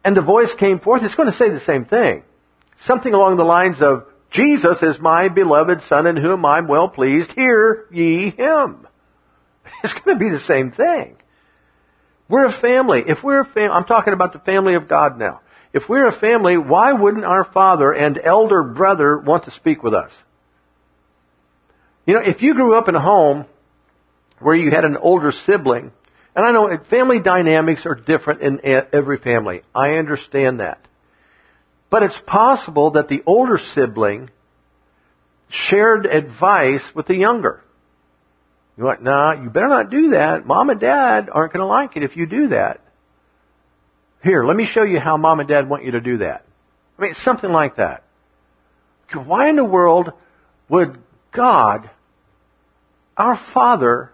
[0.04, 2.22] and the voice came forth, it's going to say the same thing.
[2.82, 7.32] Something along the lines of, Jesus is my beloved son in whom I'm well pleased.
[7.32, 8.86] Hear ye him.
[9.82, 11.16] It's going to be the same thing.
[12.28, 13.04] We're a family.
[13.06, 15.40] If we're a family, I'm talking about the family of God now.
[15.72, 19.92] If we're a family, why wouldn't our father and elder brother want to speak with
[19.92, 20.10] us?
[22.06, 23.44] You know, if you grew up in a home
[24.38, 25.92] where you had an older sibling
[26.36, 29.62] and I know family dynamics are different in every family.
[29.74, 30.84] I understand that.
[31.90, 34.30] But it's possible that the older sibling
[35.48, 37.62] shared advice with the younger.
[38.76, 40.44] You want, nah, you better not do that.
[40.44, 42.80] Mom and dad aren't going to like it if you do that.
[44.24, 46.44] Here, let me show you how mom and dad want you to do that.
[46.98, 48.02] I mean, something like that.
[49.12, 50.12] Why in the world
[50.68, 50.98] would
[51.30, 51.90] God,
[53.16, 54.13] our Father,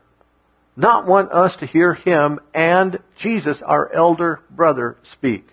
[0.76, 5.46] not want us to hear him and Jesus, our elder brother, speak?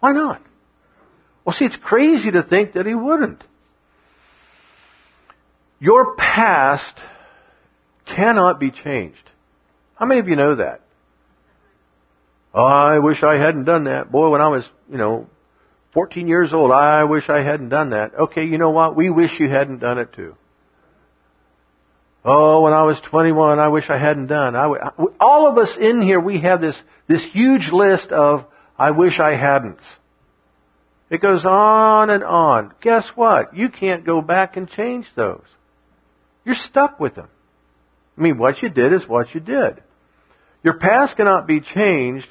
[0.00, 0.42] Why not?
[1.44, 3.42] Well, see, it's crazy to think that he wouldn't.
[5.80, 6.96] Your past
[8.04, 9.30] cannot be changed.
[9.96, 10.80] How many of you know that?
[12.54, 14.12] Oh, I wish I hadn't done that.
[14.12, 15.28] Boy, when I was, you know,
[15.92, 18.14] 14 years old, I wish I hadn't done that.
[18.14, 18.94] Okay, you know what?
[18.94, 20.36] We wish you hadn't done it too.
[22.24, 24.54] Oh, when I was 21, I wish I hadn't done.
[24.54, 28.44] I, all of us in here, we have this, this huge list of,
[28.78, 29.80] I wish I hadn't.
[31.10, 32.72] It goes on and on.
[32.80, 33.56] Guess what?
[33.56, 35.44] You can't go back and change those.
[36.44, 37.28] You're stuck with them.
[38.16, 39.82] I mean, what you did is what you did.
[40.62, 42.28] Your past cannot be changed.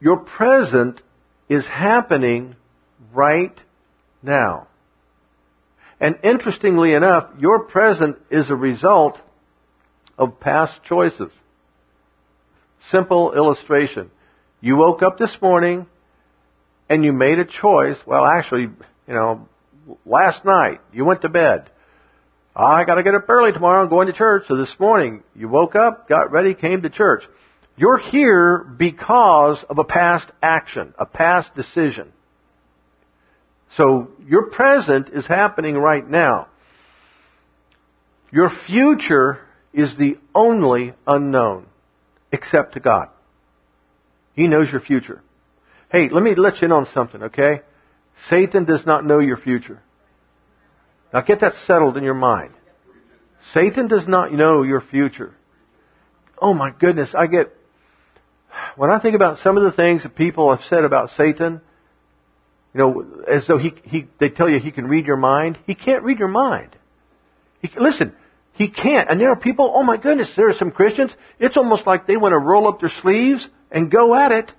[0.00, 1.02] Your present
[1.48, 2.54] is happening
[3.12, 3.58] right
[4.22, 4.67] now.
[6.00, 9.20] And interestingly enough, your present is a result
[10.16, 11.32] of past choices.
[12.80, 14.10] Simple illustration.
[14.60, 15.86] You woke up this morning
[16.88, 17.98] and you made a choice.
[18.06, 19.48] Well, actually, you know,
[20.06, 21.70] last night you went to bed.
[22.54, 24.46] Ah, I gotta get up early tomorrow, I'm going to church.
[24.48, 27.28] So this morning, you woke up, got ready, came to church.
[27.76, 32.12] You're here because of a past action, a past decision.
[33.76, 36.48] So your present is happening right now.
[38.30, 39.40] Your future
[39.72, 41.66] is the only unknown,
[42.32, 43.08] except to God.
[44.34, 45.22] He knows your future.
[45.90, 47.62] Hey, let me let you in on something, okay?
[48.26, 49.80] Satan does not know your future.
[51.12, 52.52] Now get that settled in your mind.
[53.52, 55.34] Satan does not know your future.
[56.40, 57.56] Oh my goodness, I get,
[58.76, 61.60] when I think about some of the things that people have said about Satan,
[62.74, 65.58] you know, as though he, he, they tell you he can read your mind.
[65.66, 66.76] He can't read your mind.
[67.62, 68.14] He, listen,
[68.52, 69.08] he can't.
[69.10, 72.16] And there are people, oh my goodness, there are some Christians, it's almost like they
[72.16, 74.52] want to roll up their sleeves and go at it.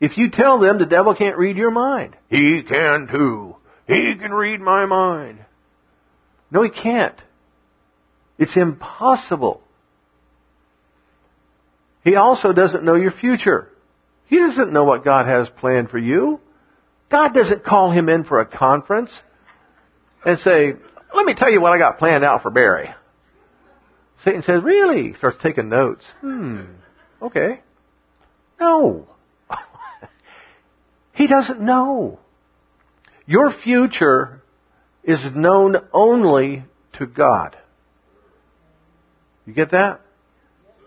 [0.00, 3.56] If you tell them the devil can't read your mind, he can too.
[3.86, 5.44] He can read my mind.
[6.50, 7.18] No, he can't.
[8.38, 9.62] It's impossible.
[12.02, 13.70] He also doesn't know your future.
[14.26, 16.40] He doesn't know what God has planned for you.
[17.14, 19.22] God doesn't call him in for a conference
[20.24, 20.74] and say,
[21.14, 22.92] let me tell you what I got planned out for Barry.
[24.24, 25.14] Satan says, really?
[25.14, 26.04] Starts taking notes.
[26.22, 26.62] Hmm.
[27.22, 27.60] Okay.
[28.58, 29.06] No.
[31.12, 32.18] he doesn't know.
[33.26, 34.42] Your future
[35.04, 37.56] is known only to God.
[39.46, 40.00] You get that?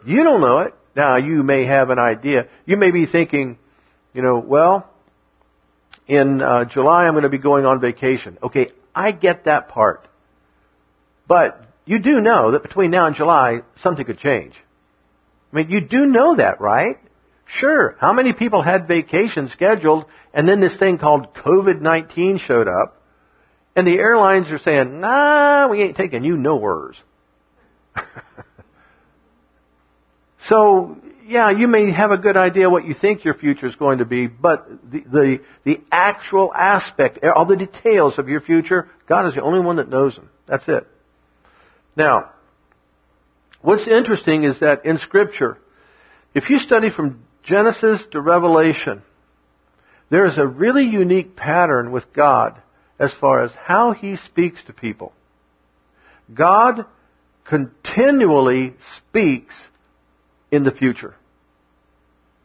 [0.05, 0.75] You don't know it.
[0.93, 2.49] Now you may have an idea.
[2.65, 3.57] You may be thinking,
[4.13, 4.89] you know, well,
[6.08, 8.38] in uh, July I'm going to be going on vacation.
[8.41, 10.08] Okay, I get that part.
[11.28, 14.55] But you do know that between now and July, something could change.
[15.51, 16.97] I mean, you do know that, right?
[17.45, 17.95] Sure.
[17.99, 23.01] How many people had vacations scheduled and then this thing called COVID-19 showed up
[23.76, 26.97] and the airlines are saying, nah, we ain't taking you nowheres.
[30.39, 30.97] so
[31.28, 34.05] yeah, you may have a good idea what you think your future is going to
[34.05, 39.36] be, but the, the, the actual aspect, all the details of your future, God is
[39.36, 40.30] the only one that knows them.
[40.45, 40.88] That's it.
[41.95, 42.30] Now,
[43.61, 45.57] what's interesting is that in scripture,
[46.34, 49.01] if you study from Genesis to Revelation,
[50.09, 52.61] there is a really unique pattern with God
[52.99, 55.11] as far as how He speaks to people.
[56.34, 56.86] God
[57.43, 59.55] continually speaks
[60.52, 61.16] in the future.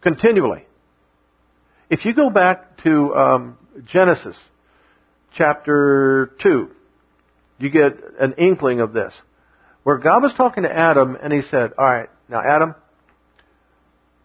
[0.00, 0.66] Continually.
[1.88, 4.36] If you go back to um, Genesis
[5.34, 6.70] chapter 2,
[7.58, 9.14] you get an inkling of this.
[9.82, 12.74] Where God was talking to Adam and he said, Alright, now Adam,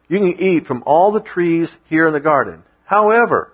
[0.08, 2.64] you can eat from all the trees here in the garden.
[2.86, 3.52] However,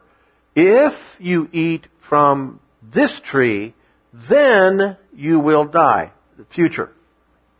[0.55, 3.73] if you eat from this tree,
[4.13, 6.11] then you will die.
[6.37, 6.91] The future.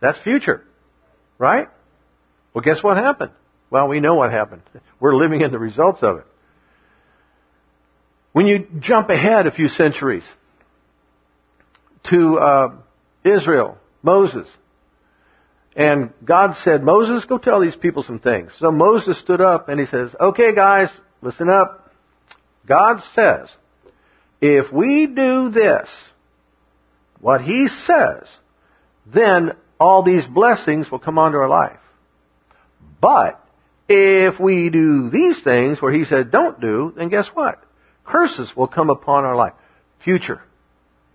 [0.00, 0.64] That's future.
[1.38, 1.68] Right?
[2.54, 3.32] Well, guess what happened?
[3.68, 4.62] Well, we know what happened.
[5.00, 6.26] We're living in the results of it.
[8.32, 10.24] When you jump ahead a few centuries
[12.04, 12.72] to uh,
[13.24, 14.46] Israel, Moses,
[15.76, 18.52] and God said, Moses, go tell these people some things.
[18.58, 20.88] So Moses stood up and he says, okay guys,
[21.20, 21.92] listen up.
[22.66, 23.48] God says,
[24.40, 25.90] if we do this,
[27.20, 28.28] what he says,
[29.06, 31.80] then all these blessings will come onto our life.
[33.04, 33.38] But
[33.86, 37.62] if we do these things where he said don't do, then guess what?
[38.02, 39.52] Curses will come upon our life.
[39.98, 40.40] Future.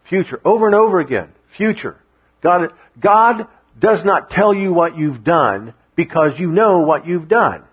[0.03, 0.39] Future.
[0.45, 1.31] Over and over again.
[1.47, 1.97] Future.
[2.41, 3.47] God, God
[3.79, 7.63] does not tell you what you've done because you know what you've done.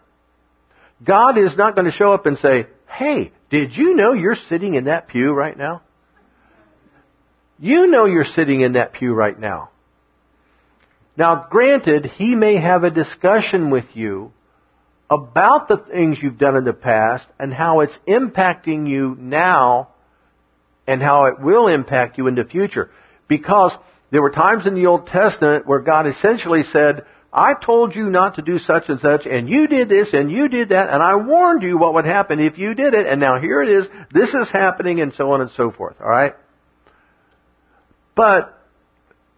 [1.05, 4.77] God is not going to show up and say, hey, did you know you're sitting
[4.77, 5.83] in that pew right now?
[7.59, 9.69] You know you're sitting in that pew right now.
[11.17, 14.33] Now, granted, he may have a discussion with you
[15.09, 19.89] about the things you've done in the past and how it's impacting you now
[20.87, 22.91] and how it will impact you in the future.
[23.29, 23.73] Because
[24.11, 28.37] there were times in the Old Testament where God essentially said, I told you not
[28.37, 31.17] to do such and such, and you did this, and you did that, and I
[31.17, 34.33] warned you what would happen if you did it, and now here it is, this
[34.33, 36.35] is happening, and so on and so forth, alright?
[38.15, 38.59] But,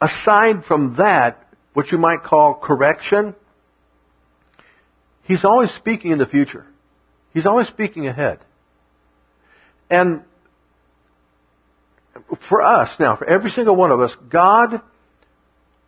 [0.00, 1.47] aside from that,
[1.78, 3.36] what you might call correction,
[5.22, 6.66] he's always speaking in the future.
[7.32, 8.40] He's always speaking ahead.
[9.88, 10.24] And
[12.40, 14.80] for us now, for every single one of us, God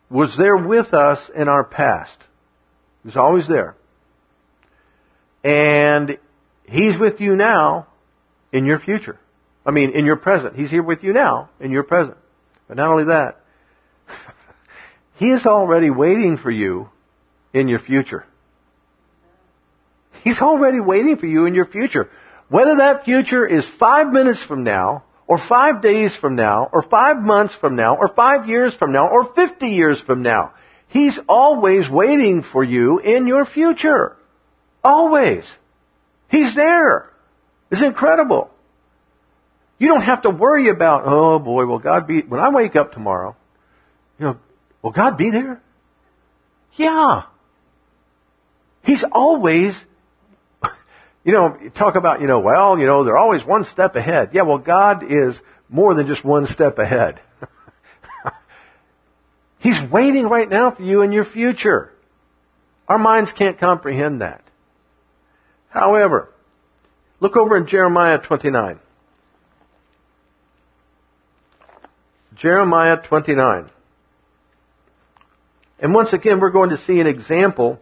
[0.09, 2.17] was there with us in our past.
[3.03, 3.75] He was always there.
[5.43, 6.17] And
[6.69, 7.87] He's with you now
[8.53, 9.19] in your future.
[9.65, 10.55] I mean, in your present.
[10.55, 12.15] He's here with you now in your present.
[12.69, 13.40] But not only that,
[15.21, 16.89] He is already waiting for you
[17.53, 18.25] in your future.
[20.23, 22.09] He's already waiting for you in your future.
[22.49, 27.21] Whether that future is five minutes from now, or five days from now, or five
[27.21, 30.53] months from now, or five years from now, or 50 years from now.
[30.87, 34.17] He's always waiting for you in your future.
[34.83, 35.45] Always.
[36.31, 37.11] He's there.
[37.69, 38.49] It's incredible.
[39.77, 42.93] You don't have to worry about, oh boy, will God be, when I wake up
[42.93, 43.35] tomorrow,
[44.17, 44.37] you know,
[44.81, 45.61] will God be there?
[46.75, 47.23] Yeah.
[48.83, 49.83] He's always,
[51.23, 54.31] you know, talk about, you know, well, you know, they're always one step ahead.
[54.33, 57.19] Yeah, well, God is more than just one step ahead.
[59.59, 61.91] He's waiting right now for you in your future.
[62.87, 64.43] Our minds can't comprehend that.
[65.69, 66.29] However,
[67.21, 68.79] look over in Jeremiah 29.
[72.35, 73.69] Jeremiah 29.
[75.81, 77.79] And once again, we're going to see an example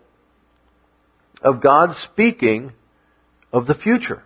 [1.42, 2.72] of God speaking
[3.52, 4.24] of the future.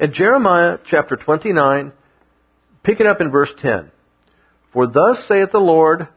[0.00, 1.92] In Jeremiah chapter 29,
[2.82, 3.92] pick it up in verse 10.
[4.72, 6.08] For thus saith the Lord,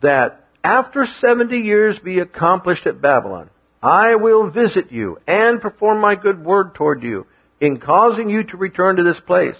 [0.00, 3.48] that after 70 years be accomplished at Babylon,
[3.80, 7.26] I will visit you and perform my good word toward you
[7.60, 9.56] in causing you to return to this place.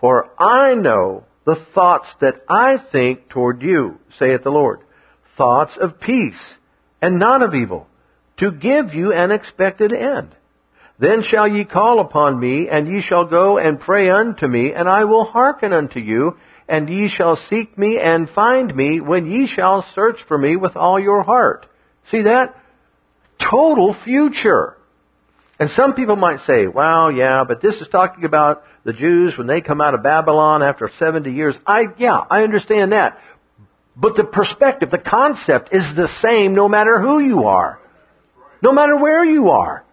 [0.00, 4.80] For I know the thoughts that I think toward you, saith the Lord.
[5.36, 6.40] Thoughts of peace
[7.00, 7.86] and not of evil,
[8.38, 10.34] to give you an expected end.
[10.98, 14.88] Then shall ye call upon me, and ye shall go and pray unto me, and
[14.88, 19.46] I will hearken unto you, and ye shall seek me and find me when ye
[19.46, 21.66] shall search for me with all your heart.
[22.04, 22.58] See that?
[23.38, 24.76] Total future.
[25.58, 29.46] And some people might say, well, yeah, but this is talking about the Jews when
[29.46, 31.54] they come out of Babylon after 70 years.
[31.66, 33.20] I, yeah, I understand that.
[33.96, 37.80] But the perspective, the concept is the same no matter who you are.
[38.60, 39.84] No matter where you are.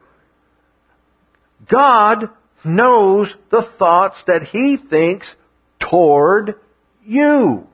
[1.68, 2.30] God
[2.66, 5.34] knows the thoughts that He thinks
[5.80, 6.56] toward
[7.06, 7.68] you.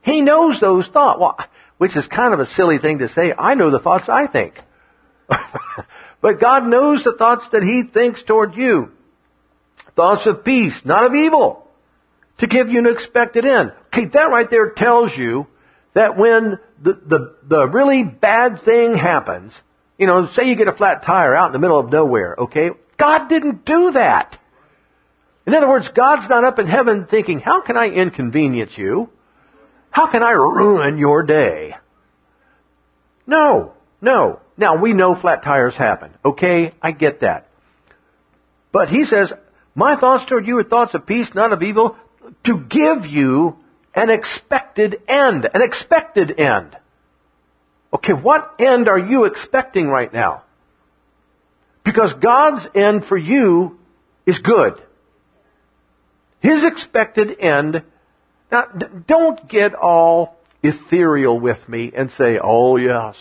[0.00, 1.20] He knows those thoughts.
[1.20, 1.38] Well,
[1.76, 3.34] which is kind of a silly thing to say.
[3.36, 4.60] I know the thoughts I think.
[6.20, 8.92] but God knows the thoughts that He thinks toward you.
[9.96, 11.61] Thoughts of peace, not of evil.
[12.42, 13.70] To give you an expected end.
[13.86, 15.46] Okay, that right there tells you
[15.94, 19.54] that when the, the, the really bad thing happens,
[19.96, 22.72] you know, say you get a flat tire out in the middle of nowhere, okay?
[22.96, 24.40] God didn't do that.
[25.46, 29.08] In other words, God's not up in heaven thinking, how can I inconvenience you?
[29.92, 31.76] How can I ruin your day?
[33.24, 34.40] No, no.
[34.56, 36.10] Now we know flat tires happen.
[36.24, 37.46] Okay, I get that.
[38.72, 39.32] But he says,
[39.76, 41.96] my thoughts toward you are thoughts of peace, not of evil,
[42.44, 43.58] to give you
[43.94, 45.48] an expected end.
[45.52, 46.76] An expected end.
[47.92, 50.42] Okay, what end are you expecting right now?
[51.84, 53.78] Because God's end for you
[54.24, 54.80] is good.
[56.40, 57.82] His expected end.
[58.50, 63.16] Now, don't get all ethereal with me and say, oh yes,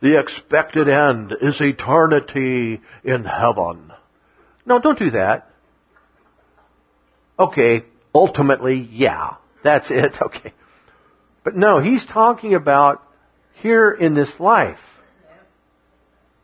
[0.00, 3.92] the expected end is eternity in heaven.
[4.66, 5.50] No, don't do that.
[7.38, 7.84] Okay,
[8.14, 10.52] ultimately, yeah, that's it, okay.
[11.44, 13.02] But no, he's talking about
[13.54, 14.80] here in this life.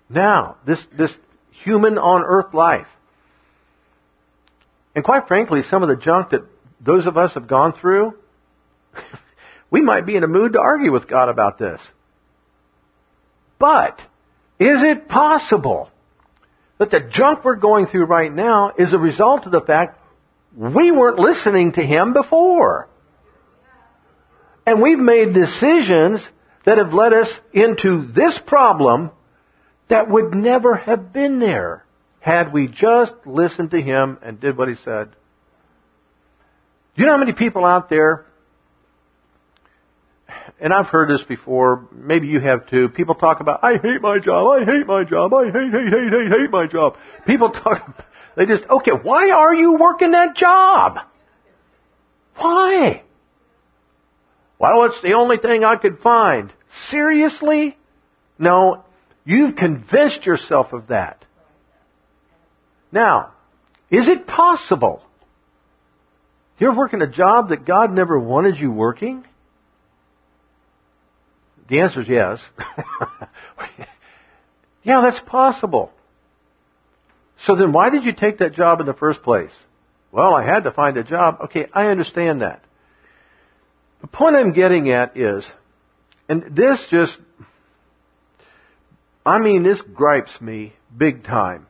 [0.09, 1.17] Now, this, this
[1.51, 2.89] human on earth life.
[4.95, 6.43] And quite frankly, some of the junk that
[6.81, 8.17] those of us have gone through,
[9.71, 11.81] we might be in a mood to argue with God about this.
[13.59, 14.01] But,
[14.59, 15.91] is it possible
[16.79, 20.01] that the junk we're going through right now is a result of the fact
[20.57, 22.89] we weren't listening to Him before?
[24.67, 26.27] And we've made decisions
[26.65, 29.11] that have led us into this problem
[29.89, 31.85] that would never have been there
[32.21, 35.11] had we just listened to him and did what he said.
[36.95, 38.27] Do you know how many people out there,
[40.61, 44.19] and I've heard this before, maybe you have too, people talk about, I hate my
[44.19, 46.99] job, I hate my job, I hate, hate, hate, hate, hate my job.
[47.25, 48.05] People talk,
[48.37, 51.01] they just, okay, why are you working that job?
[52.37, 53.03] Why?
[54.59, 56.53] Well, it's the only thing I could find.
[56.71, 57.77] Seriously?
[58.39, 58.85] No,
[59.25, 61.25] you've convinced yourself of that.
[62.91, 63.33] Now,
[63.91, 65.03] is it possible
[66.59, 69.25] you're working a job that God never wanted you working?
[71.69, 72.43] The answer is yes.
[74.83, 75.93] yeah, that's possible.
[77.41, 79.53] So then why did you take that job in the first place?
[80.11, 81.39] Well, I had to find a job.
[81.45, 82.65] Okay, I understand that.
[84.01, 85.45] The point I'm getting at is
[86.29, 87.17] and this just,
[89.25, 91.67] I mean, this gripes me big time.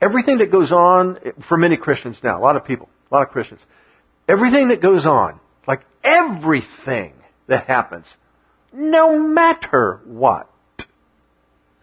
[0.00, 3.30] Everything that goes on for many Christians now, a lot of people, a lot of
[3.30, 3.60] Christians,
[4.28, 7.14] everything that goes on, like everything
[7.46, 8.06] that happens,
[8.72, 10.50] no matter what,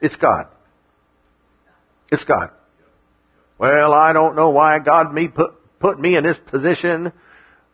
[0.02, 0.48] it's God.
[2.12, 2.52] It's God.
[3.58, 7.14] Well, I don't know why God me put, put me in this position,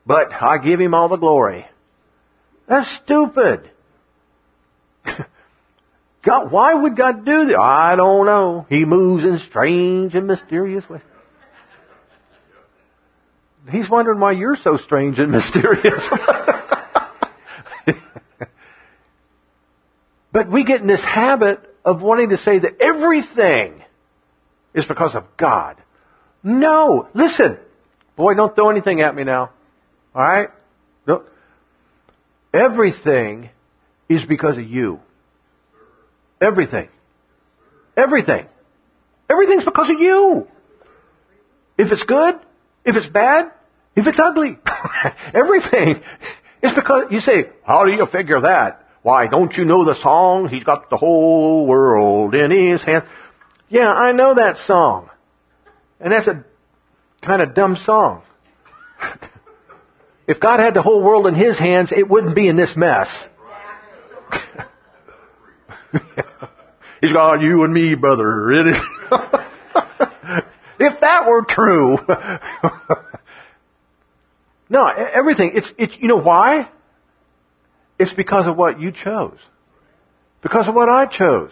[0.05, 1.65] but I give him all the glory.
[2.67, 3.69] That's stupid.
[6.21, 7.57] God, why would God do that?
[7.57, 8.65] I don't know.
[8.69, 11.01] He moves in strange and mysterious ways.
[13.71, 16.09] He's wondering why you're so strange and mysterious.
[20.31, 23.76] but we get in this habit of wanting to say that everything
[24.77, 25.75] is because of God.
[26.43, 27.09] No.
[27.13, 27.57] Listen.
[28.15, 29.49] Boy, don't throw anything at me now.
[30.15, 30.49] Alright?
[31.05, 31.23] No.
[32.53, 33.49] Everything
[34.07, 35.01] is because of you.
[36.39, 36.89] Everything.
[37.95, 38.47] Everything.
[39.29, 40.47] Everything's because of you.
[41.77, 42.39] If it's good,
[42.85, 43.51] if it's bad,
[43.95, 44.57] if it's ugly,
[45.33, 46.01] everything
[46.61, 48.87] is because you say, how do you figure that?
[49.01, 50.49] Why, don't you know the song?
[50.49, 53.05] He's got the whole world in his hand.
[53.69, 55.09] Yeah, I know that song.
[55.99, 56.43] And that's a
[57.21, 58.21] kind of dumb song.
[60.27, 63.27] if God had the whole world in his hands, it wouldn't be in this mess.
[67.01, 68.51] He's got you and me, brother.
[70.79, 71.97] if that were true.
[74.69, 75.51] no, everything.
[75.55, 76.69] It's, it's, you know why?
[77.99, 79.39] It's because of what you chose.
[80.41, 81.51] Because of what I chose.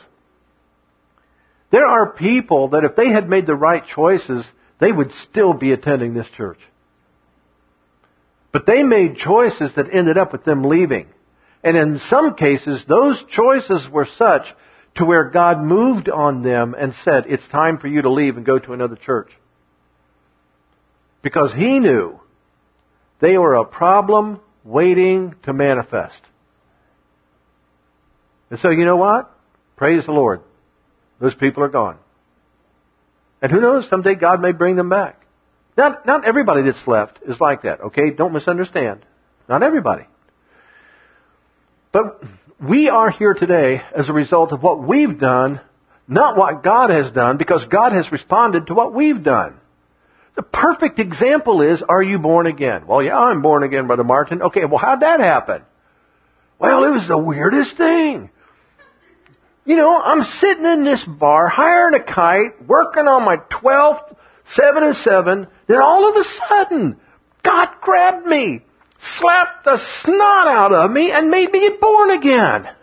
[1.75, 4.49] There are people that if they had made the right choices,
[4.79, 6.61] they would still be attending this church.
[8.53, 11.07] But they made choices that ended up with them leaving.
[11.65, 14.55] And in some cases, those choices were such
[14.93, 18.45] to where God moved on them and said, it's time for you to leave and
[18.45, 19.33] go to another church.
[21.21, 22.21] Because He knew
[23.19, 26.21] they were a problem waiting to manifest.
[28.49, 29.29] And so you know what?
[29.75, 30.39] Praise the Lord.
[31.19, 31.97] Those people are gone.
[33.41, 35.21] And who knows, someday God may bring them back.
[35.77, 38.09] Not, not everybody that's left is like that, okay?
[38.09, 39.05] Don't misunderstand.
[39.47, 40.05] Not everybody.
[41.91, 42.23] But
[42.59, 45.59] we are here today as a result of what we've done,
[46.07, 49.59] not what God has done, because God has responded to what we've done.
[50.35, 52.87] The perfect example is, are you born again?
[52.87, 54.41] Well, yeah, I'm born again, Brother Martin.
[54.41, 55.61] Okay, well, how'd that happen?
[56.59, 58.29] Well, it was the weirdest thing.
[59.65, 64.83] You know, I'm sitting in this bar, hiring a kite, working on my 12th, 7
[64.83, 66.97] and 7, then all of a sudden,
[67.41, 68.61] God grabbed me
[69.05, 72.69] slapped the snot out of me and made me get born again.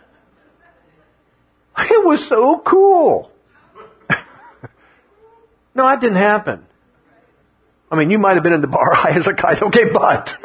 [1.75, 3.31] It was so cool.
[5.73, 6.67] no, that didn't happen.
[7.89, 10.37] I mean, you might have been in the bar high as a kite, okay, but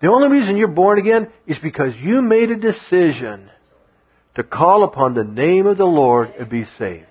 [0.00, 3.50] the only reason you're born again is because you made a decision
[4.34, 7.06] to call upon the name of the Lord and be saved.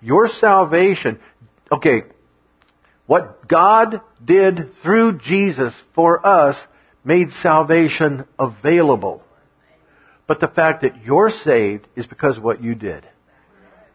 [0.00, 1.20] Your salvation,
[1.70, 2.02] okay,
[3.06, 6.66] what God did through Jesus for us
[7.04, 9.22] made salvation available.
[10.26, 13.06] But the fact that you're saved is because of what you did.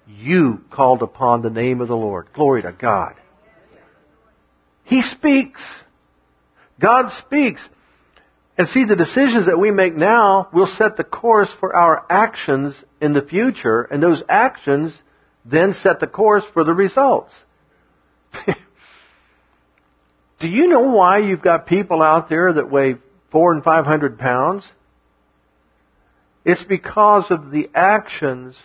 [0.08, 2.28] You called upon the name of the Lord.
[2.34, 3.16] Glory to God.
[4.84, 5.62] He speaks.
[6.80, 7.68] God speaks.
[8.58, 12.76] And see, the decisions that we make now will set the course for our actions
[13.00, 15.00] in the future, and those actions
[15.46, 17.34] then set the course for the results.
[20.40, 22.96] Do you know why you've got people out there that weigh
[23.30, 24.64] four and five hundred pounds?
[26.44, 28.56] It's because of the actions,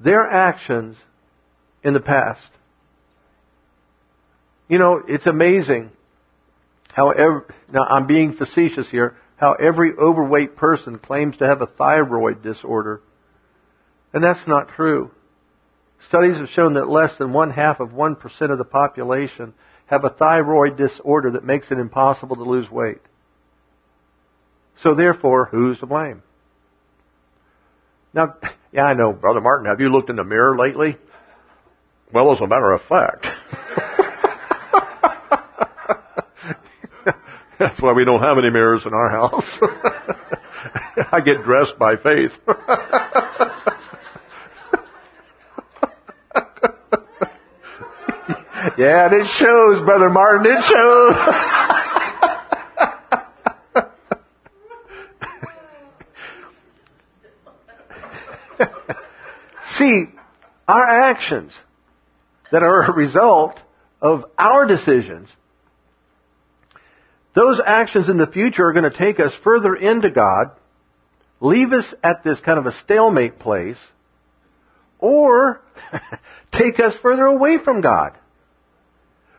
[0.00, 0.96] their actions
[1.82, 2.40] in the past.
[4.68, 5.90] You know, it's amazing
[6.96, 11.66] how every, now I'm being facetious here, how every overweight person claims to have a
[11.66, 13.02] thyroid disorder.
[14.14, 15.10] And that's not true.
[16.08, 19.52] Studies have shown that less than one half of 1% of the population
[19.84, 23.02] have a thyroid disorder that makes it impossible to lose weight.
[24.76, 26.22] So therefore, who's to blame?
[28.14, 28.36] Now,
[28.72, 30.96] yeah, I know, Brother Martin, have you looked in the mirror lately?
[32.10, 33.30] Well, as a matter of fact.
[37.58, 39.58] That's why we don't have any mirrors in our house.
[41.12, 42.38] I get dressed by faith.
[48.76, 51.16] yeah, and it shows, Brother Martin, it shows.
[59.64, 60.06] See,
[60.68, 61.58] our actions
[62.50, 63.58] that are a result
[64.02, 65.30] of our decisions
[67.36, 70.52] those actions in the future are going to take us further into God,
[71.38, 73.76] leave us at this kind of a stalemate place,
[74.98, 75.60] or
[76.50, 78.16] take us further away from God.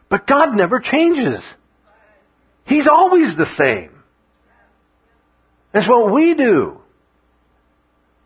[0.10, 1.43] But God never changes.
[2.66, 3.89] He's always the same.
[5.72, 6.80] That's what we do.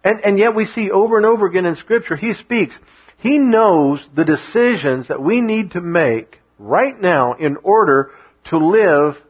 [0.03, 2.77] And, and yet we see over and over again in scripture, He speaks.
[3.19, 8.11] He knows the decisions that we need to make right now in order
[8.45, 9.21] to live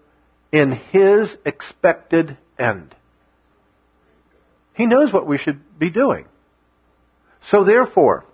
[0.52, 2.94] in His expected end.
[4.74, 6.26] He knows what we should be doing.
[7.44, 8.26] So therefore,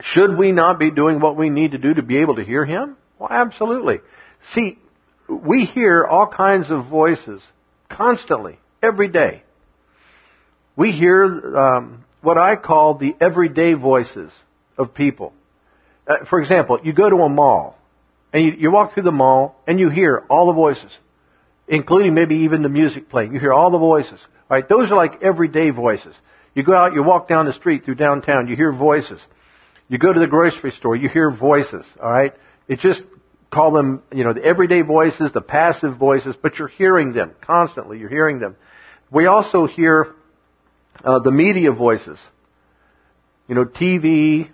[0.00, 2.64] should we not be doing what we need to do to be able to hear
[2.64, 2.96] Him?
[3.18, 4.00] Well, absolutely.
[4.52, 4.78] See,
[5.28, 7.42] we hear all kinds of voices
[7.88, 9.42] constantly, every day.
[10.76, 14.32] We hear um, what I call the everyday voices
[14.76, 15.32] of people.
[16.06, 17.78] Uh, for example, you go to a mall,
[18.32, 20.90] and you, you walk through the mall, and you hear all the voices,
[21.66, 23.32] including maybe even the music playing.
[23.32, 24.20] You hear all the voices.
[24.48, 26.14] Right, those are like everyday voices.
[26.54, 29.20] You go out, you walk down the street through downtown, you hear voices.
[29.88, 31.84] You go to the grocery store, you hear voices.
[32.00, 32.34] All right,
[32.68, 33.02] it just
[33.50, 37.98] call them, you know, the everyday voices, the passive voices, but you're hearing them constantly.
[37.98, 38.56] You're hearing them.
[39.10, 40.14] We also hear
[41.04, 42.18] uh, the media voices.
[43.48, 44.48] You know, TV,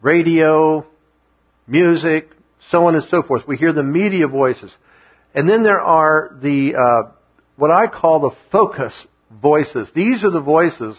[0.00, 0.86] radio,
[1.66, 2.30] music,
[2.68, 3.46] so on and so forth.
[3.46, 4.74] We hear the media voices.
[5.34, 7.12] And then there are the, uh,
[7.56, 8.94] what I call the focus
[9.30, 9.90] voices.
[9.92, 10.96] These are the voices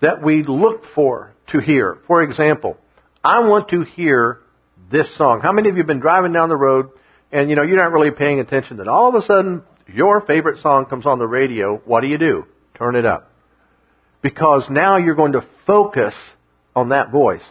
[0.00, 1.98] that we look for to hear.
[2.06, 2.78] For example,
[3.22, 4.40] I want to hear
[4.90, 5.40] this song.
[5.40, 6.90] How many of you have been driving down the road
[7.32, 9.62] and you know you're not really paying attention that all of a sudden
[9.92, 11.76] your favorite song comes on the radio?
[11.84, 12.46] What do you do?
[12.74, 13.30] Turn it up.
[14.20, 16.14] Because now you're going to focus
[16.76, 17.44] on that voice.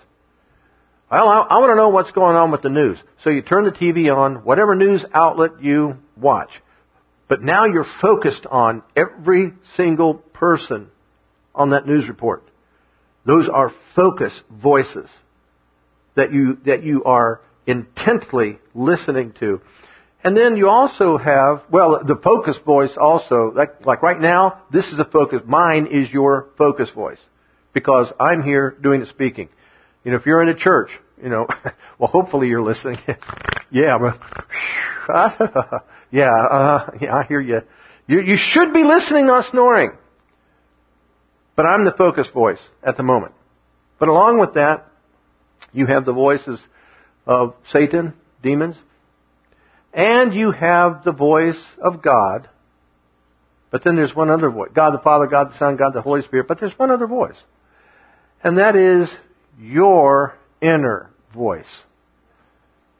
[1.13, 2.97] Well, I, I want to know what's going on with the news.
[3.19, 6.59] So you turn the TV on, whatever news outlet you watch.
[7.27, 10.89] But now you're focused on every single person
[11.53, 12.43] on that news report.
[13.25, 15.07] Those are focus voices
[16.15, 19.61] that you, that you are intently listening to.
[20.23, 24.91] And then you also have, well, the focus voice also, like, like right now, this
[24.91, 27.21] is a focus, mine is your focus voice.
[27.71, 29.49] Because I'm here doing the speaking.
[30.03, 31.47] You know, if you're in a church, you know,
[31.97, 32.99] well, hopefully you're listening.
[33.71, 37.61] yeah, but, yeah, uh, yeah, I hear you.
[38.07, 38.21] you.
[38.21, 39.91] You should be listening, not snoring.
[41.55, 43.33] But I'm the focus voice at the moment.
[43.99, 44.87] But along with that,
[45.71, 46.59] you have the voices
[47.25, 48.75] of Satan, demons,
[49.93, 52.49] and you have the voice of God.
[53.69, 54.71] But then there's one other voice.
[54.73, 56.47] God the Father, God the Son, God the Holy Spirit.
[56.47, 57.37] But there's one other voice.
[58.43, 59.11] And that is
[59.59, 61.83] your inner voice.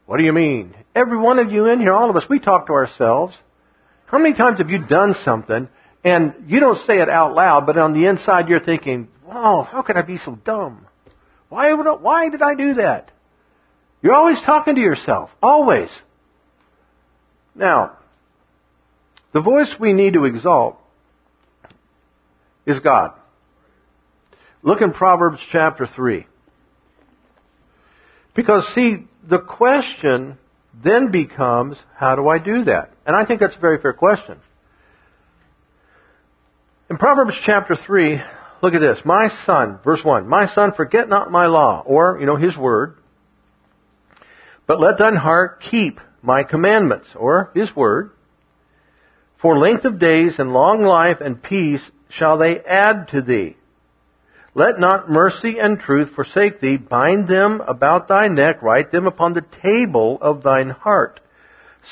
[0.06, 0.74] What do you mean?
[0.94, 3.36] Every one of you in here, all of us, we talk to ourselves.
[4.06, 5.68] How many times have you done something
[6.04, 9.82] and you don't say it out loud, but on the inside you're thinking, oh, how
[9.82, 10.86] could I be so dumb?
[11.48, 13.10] Why, would I, why did I do that?
[14.02, 15.34] You're always talking to yourself.
[15.42, 15.88] Always.
[17.54, 17.96] Now,
[19.32, 20.78] the voice we need to exalt
[22.66, 23.12] is God.
[24.62, 26.26] Look in Proverbs chapter 3.
[28.34, 30.38] Because see, the question
[30.82, 32.92] then becomes, how do I do that?
[33.06, 34.38] And I think that's a very fair question.
[36.90, 38.20] In Proverbs chapter 3,
[38.64, 39.04] Look at this.
[39.04, 40.26] My son, verse 1.
[40.26, 42.96] My son, forget not my law, or, you know, his word,
[44.66, 48.12] but let thine heart keep my commandments, or his word.
[49.36, 53.56] For length of days and long life and peace shall they add to thee.
[54.54, 56.76] Let not mercy and truth forsake thee.
[56.76, 58.62] Bind them about thy neck.
[58.62, 61.20] Write them upon the table of thine heart.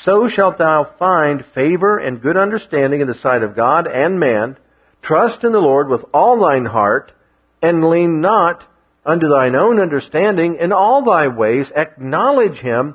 [0.04, 4.56] So shalt thou find favor and good understanding in the sight of God and man.
[5.02, 7.12] Trust in the Lord with all thine heart,
[7.60, 8.64] and lean not
[9.04, 10.56] unto thine own understanding.
[10.56, 12.94] In all thy ways acknowledge him,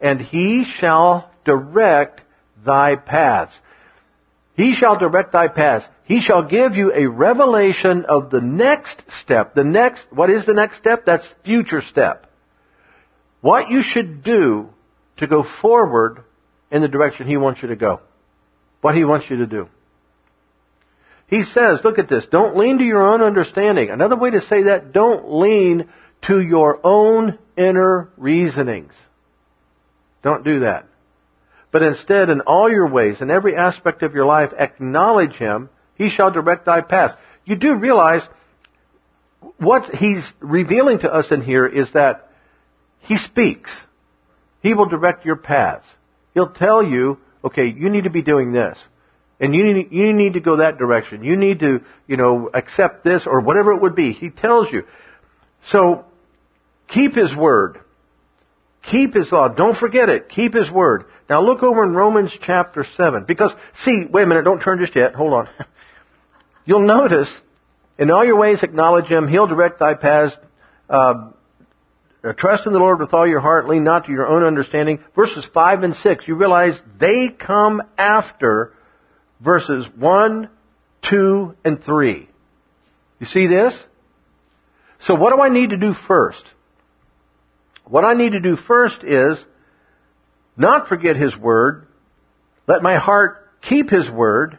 [0.00, 2.20] and he shall direct
[2.64, 3.54] thy paths.
[4.56, 5.86] He shall direct thy paths.
[6.04, 9.54] He shall give you a revelation of the next step.
[9.54, 11.04] The next, what is the next step?
[11.04, 12.30] That's future step.
[13.40, 14.70] What you should do
[15.16, 16.24] to go forward
[16.70, 18.00] in the direction he wants you to go.
[18.80, 19.68] What he wants you to do.
[21.26, 23.90] He says, look at this, don't lean to your own understanding.
[23.90, 25.88] Another way to say that, don't lean
[26.22, 28.92] to your own inner reasonings.
[30.22, 30.86] Don't do that.
[31.74, 35.70] But instead, in all your ways, in every aspect of your life, acknowledge Him.
[35.96, 37.16] He shall direct thy path.
[37.44, 38.22] You do realize
[39.58, 42.30] what he's revealing to us in here is that
[43.00, 43.72] he speaks.
[44.62, 45.88] He will direct your paths.
[46.32, 48.78] He'll tell you, okay, you need to be doing this.
[49.40, 51.24] And you need, you need to go that direction.
[51.24, 54.12] You need to, you know, accept this or whatever it would be.
[54.12, 54.86] He tells you.
[55.64, 56.04] So,
[56.86, 57.80] keep His Word.
[58.84, 59.48] Keep His law.
[59.48, 60.28] Don't forget it.
[60.28, 61.06] Keep His Word.
[61.28, 63.24] Now look over in Romans chapter 7.
[63.24, 65.14] Because, see, wait a minute, don't turn just yet.
[65.14, 65.48] Hold on.
[66.66, 67.34] You'll notice,
[67.98, 69.28] in all your ways acknowledge Him.
[69.28, 70.36] He'll direct thy paths.
[70.88, 71.30] Uh,
[72.36, 73.68] trust in the Lord with all your heart.
[73.68, 75.02] Lean not to your own understanding.
[75.14, 78.74] Verses 5 and 6, you realize they come after
[79.40, 80.48] verses 1,
[81.02, 82.28] 2, and 3.
[83.20, 83.82] You see this?
[85.00, 86.44] So what do I need to do first?
[87.84, 89.42] What I need to do first is
[90.56, 91.86] not forget His Word,
[92.66, 94.58] let my heart keep His Word,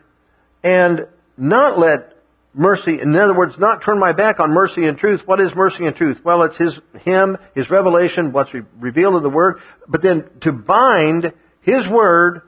[0.63, 1.07] and
[1.37, 2.15] not let
[2.53, 5.27] mercy, in other words, not turn my back on mercy and truth.
[5.27, 6.23] What is mercy and truth?
[6.23, 11.33] Well, it's His, Him, His revelation, what's revealed in the Word, but then to bind
[11.61, 12.41] His Word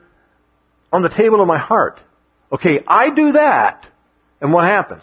[0.92, 2.00] on the table of my heart.
[2.52, 3.86] Okay, I do that,
[4.40, 5.02] and what happens?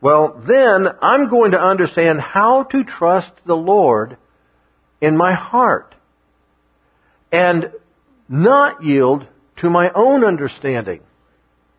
[0.00, 4.16] Well, then I'm going to understand how to trust the Lord
[5.00, 5.94] in my heart
[7.30, 7.72] and
[8.28, 9.26] not yield
[9.56, 11.00] to my own understanding,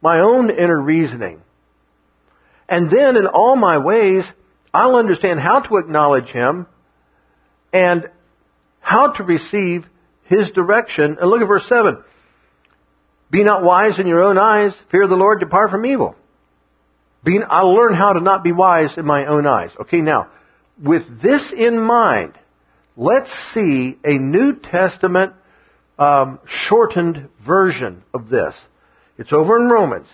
[0.01, 1.41] my own inner reasoning.
[2.67, 4.31] And then in all my ways,
[4.73, 6.67] I'll understand how to acknowledge Him
[7.73, 8.09] and
[8.79, 9.89] how to receive
[10.23, 11.17] His direction.
[11.19, 12.03] And look at verse 7.
[13.31, 14.73] Be not wise in your own eyes.
[14.89, 15.39] Fear the Lord.
[15.39, 16.15] Depart from evil.
[17.49, 19.71] I'll learn how to not be wise in my own eyes.
[19.81, 20.29] Okay, now,
[20.81, 22.33] with this in mind,
[22.99, 25.33] let's see a New Testament
[25.97, 28.55] um, shortened version of this.
[29.17, 30.07] It's over in Romans.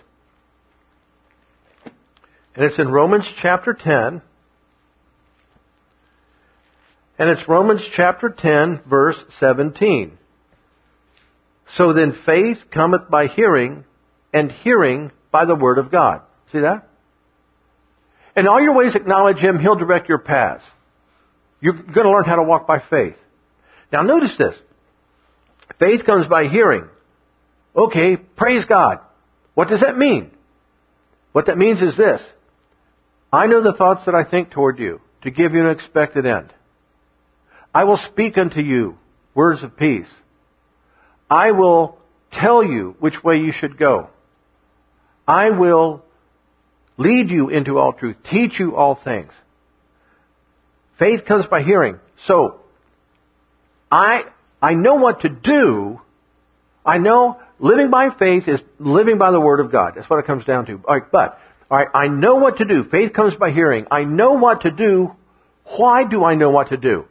[2.56, 4.22] And it's in Romans chapter 10.
[7.18, 10.18] And it's Romans chapter 10, verse 17.
[11.68, 13.84] So then faith cometh by hearing,
[14.32, 16.22] and hearing by the word of God.
[16.52, 16.88] See that?
[18.36, 20.66] In all your ways acknowledge Him, He'll direct your paths.
[21.66, 23.20] You're going to learn how to walk by faith.
[23.92, 24.56] Now notice this.
[25.80, 26.88] Faith comes by hearing.
[27.76, 29.00] Okay, praise God.
[29.56, 30.30] What does that mean?
[31.32, 32.22] What that means is this.
[33.34, 36.54] I know the thoughts that I think toward you, to give you an expected end.
[37.74, 39.00] I will speak unto you
[39.34, 40.12] words of peace.
[41.32, 41.98] I will
[42.30, 44.12] tell you which way you should go.
[45.28, 46.06] I will
[46.96, 49.34] lead you into all truth, teach you all things.
[50.98, 52.00] Faith comes by hearing.
[52.18, 52.62] So,
[53.92, 54.26] I,
[54.62, 56.02] I know what to do.
[56.86, 59.94] I know living by faith is living by the Word of God.
[59.96, 60.82] That's what it comes down to.
[60.86, 61.40] Alright, but,
[61.70, 62.84] alright, I know what to do.
[62.84, 63.88] Faith comes by hearing.
[63.92, 65.16] I know what to do.
[65.66, 67.08] Why do I know what to do?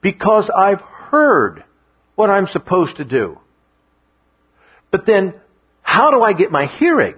[0.00, 1.64] Because I've heard
[2.14, 3.38] what I'm supposed to do.
[4.90, 5.34] But then,
[5.82, 7.14] how do I get my hearing?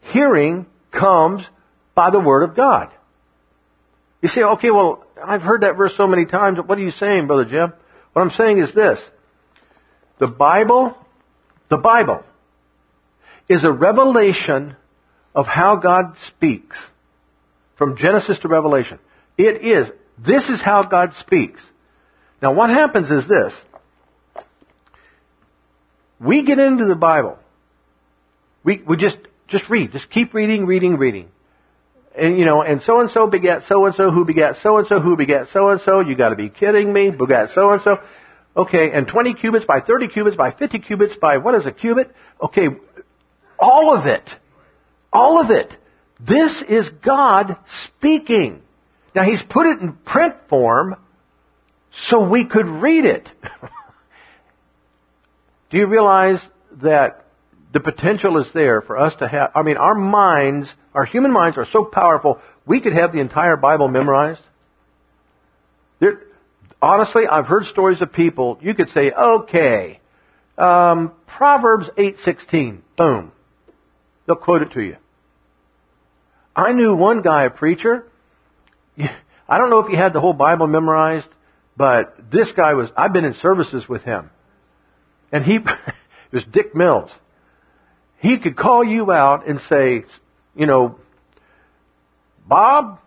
[0.00, 1.44] Hearing comes
[1.94, 2.90] by the Word of God.
[4.20, 6.58] You say, okay, well, I've heard that verse so many times.
[6.58, 7.72] What are you saying, Brother Jim?
[8.12, 9.00] What I'm saying is this.
[10.18, 10.96] The Bible,
[11.68, 12.24] the Bible
[13.48, 14.76] is a revelation
[15.34, 16.78] of how God speaks
[17.76, 18.98] from Genesis to Revelation.
[19.36, 19.90] It is.
[20.18, 21.62] This is how God speaks.
[22.42, 23.54] Now what happens is this.
[26.18, 27.38] We get into the Bible.
[28.64, 29.92] We, we just, just read.
[29.92, 31.30] Just keep reading, reading, reading.
[32.14, 34.86] And, you know, and so and so begat so and so, who begat so and
[34.86, 36.00] so, who begat so and so.
[36.00, 37.10] You gotta be kidding me.
[37.10, 38.00] Begat so and so.
[38.56, 42.14] Okay, and 20 cubits by 30 cubits by 50 cubits by what is a cubit?
[42.42, 42.68] Okay,
[43.58, 44.36] all of it.
[45.12, 45.76] All of it.
[46.18, 48.62] This is God speaking.
[49.14, 50.96] Now He's put it in print form
[51.92, 53.30] so we could read it.
[55.70, 56.40] Do you realize
[56.80, 57.27] that
[57.78, 61.58] the potential is there for us to have, I mean, our minds, our human minds
[61.58, 64.42] are so powerful, we could have the entire Bible memorized.
[66.00, 66.22] There,
[66.82, 70.00] honestly, I've heard stories of people, you could say, okay,
[70.56, 73.30] um, Proverbs 8.16, boom.
[74.26, 74.96] They'll quote it to you.
[76.56, 78.04] I knew one guy, a preacher,
[78.98, 81.28] I don't know if he had the whole Bible memorized,
[81.76, 84.30] but this guy was, I've been in services with him.
[85.30, 85.62] And he, it
[86.32, 87.12] was Dick Mills.
[88.18, 90.04] He could call you out and say,
[90.54, 90.98] you know,
[92.46, 93.00] Bob,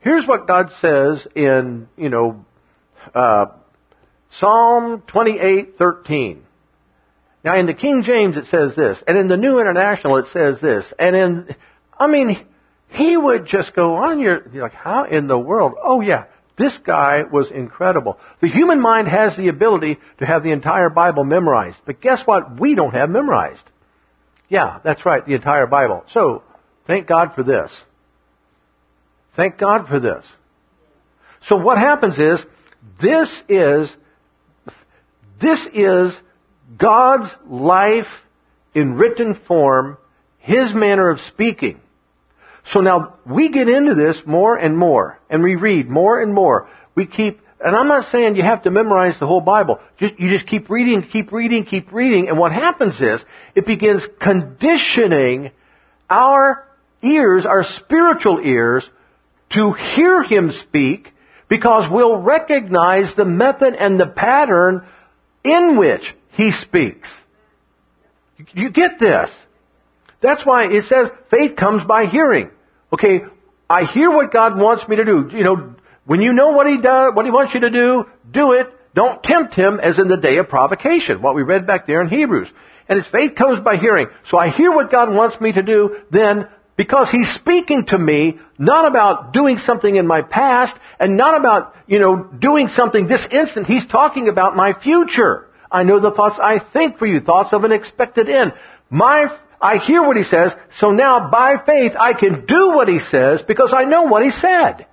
[0.00, 2.44] here's what God says in, you know,
[3.14, 3.46] uh,
[4.30, 6.42] Psalm 28:13.
[7.44, 10.60] Now in the King James it says this, and in the New International it says
[10.60, 11.56] this, and in,
[11.98, 12.38] I mean,
[12.88, 15.74] he would just go on your, you're like, how in the world?
[15.82, 16.24] Oh yeah,
[16.56, 18.18] this guy was incredible.
[18.40, 21.80] The human mind has the ability to have the entire Bible memorized.
[21.84, 22.60] But guess what?
[22.60, 23.64] We don't have memorized.
[24.48, 26.04] Yeah, that's right, the entire Bible.
[26.08, 26.42] So,
[26.86, 27.72] thank God for this.
[29.34, 30.24] Thank God for this.
[31.42, 32.44] So what happens is,
[32.98, 33.94] this is,
[35.38, 36.20] this is
[36.76, 38.24] God's life
[38.74, 39.98] in written form,
[40.38, 41.80] His manner of speaking.
[42.64, 46.68] So now we get into this more and more, and we read more and more.
[46.94, 49.80] We keep, and I'm not saying you have to memorize the whole Bible.
[49.96, 54.06] Just, you just keep reading, keep reading, keep reading, and what happens is, it begins
[54.18, 55.50] conditioning
[56.10, 56.66] our
[57.02, 58.88] ears, our spiritual ears,
[59.50, 61.12] to hear Him speak,
[61.48, 64.86] because we'll recognize the method and the pattern
[65.44, 67.10] in which He speaks.
[68.54, 69.30] You get this?
[70.20, 72.50] That's why it says faith comes by hearing.
[72.92, 73.24] Okay,
[73.68, 75.30] I hear what God wants me to do.
[75.32, 75.74] You know,
[76.04, 78.72] when you know what He does, what He wants you to do, do it.
[78.94, 82.08] Don't tempt Him as in the day of provocation, what we read back there in
[82.08, 82.50] Hebrews.
[82.88, 84.08] And His faith comes by hearing.
[84.24, 88.38] So I hear what God wants me to do, then because He's speaking to me,
[88.58, 93.26] not about doing something in my past, and not about, you know, doing something this
[93.30, 93.66] instant.
[93.66, 95.48] He's talking about my future.
[95.70, 98.52] I know the thoughts I think for you, thoughts of an expected end.
[98.90, 99.30] My
[99.62, 103.42] I hear what he says, so now by faith I can do what he says
[103.42, 104.86] because I know what he said.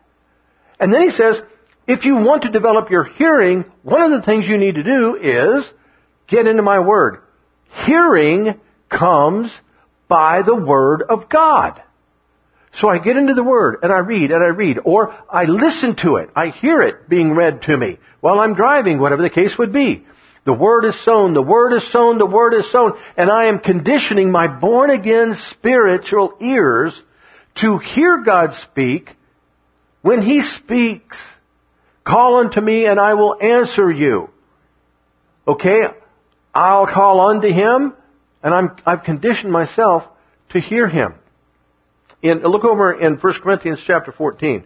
[0.79, 1.41] And then he says,
[1.87, 5.15] if you want to develop your hearing, one of the things you need to do
[5.15, 5.69] is
[6.27, 7.21] get into my word.
[7.85, 8.59] Hearing
[8.89, 9.51] comes
[10.07, 11.81] by the word of God.
[12.73, 15.95] So I get into the Word and I read and I read, or I listen
[15.95, 16.29] to it.
[16.35, 20.05] I hear it being read to me while I'm driving, whatever the case would be.
[20.45, 23.59] The word is sown, the word is sown, the word is sown, and I am
[23.59, 27.03] conditioning my born again spiritual ears
[27.55, 29.15] to hear God speak
[30.01, 31.17] when He speaks.
[32.03, 34.29] Call unto me and I will answer you.
[35.47, 35.87] Okay?
[36.55, 37.93] I'll call unto Him
[38.41, 40.07] and I'm, I've conditioned myself
[40.49, 41.15] to hear Him.
[42.21, 44.63] In, look over in 1 Corinthians chapter 14.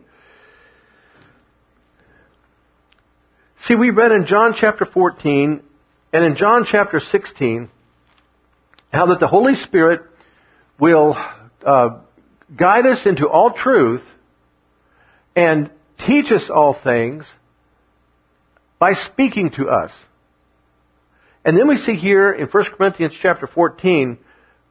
[3.59, 5.61] See, we read in John chapter 14
[6.11, 7.69] and in John chapter 16
[8.91, 10.03] how that the Holy Spirit
[10.79, 11.17] will
[11.65, 11.99] uh,
[12.55, 14.03] guide us into all truth
[15.35, 17.25] and teach us all things
[18.79, 19.97] by speaking to us.
[21.45, 24.17] And then we see here in 1 Corinthians chapter 14,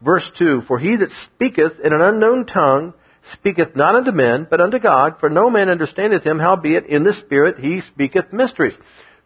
[0.01, 2.95] verse 2, For he that speaketh in an unknown tongue
[3.25, 7.13] speaketh not unto men, but unto God, for no man understandeth him, howbeit in the
[7.13, 8.77] Spirit he speaketh mysteries.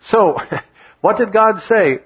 [0.00, 0.38] So,
[1.00, 2.00] what did God say?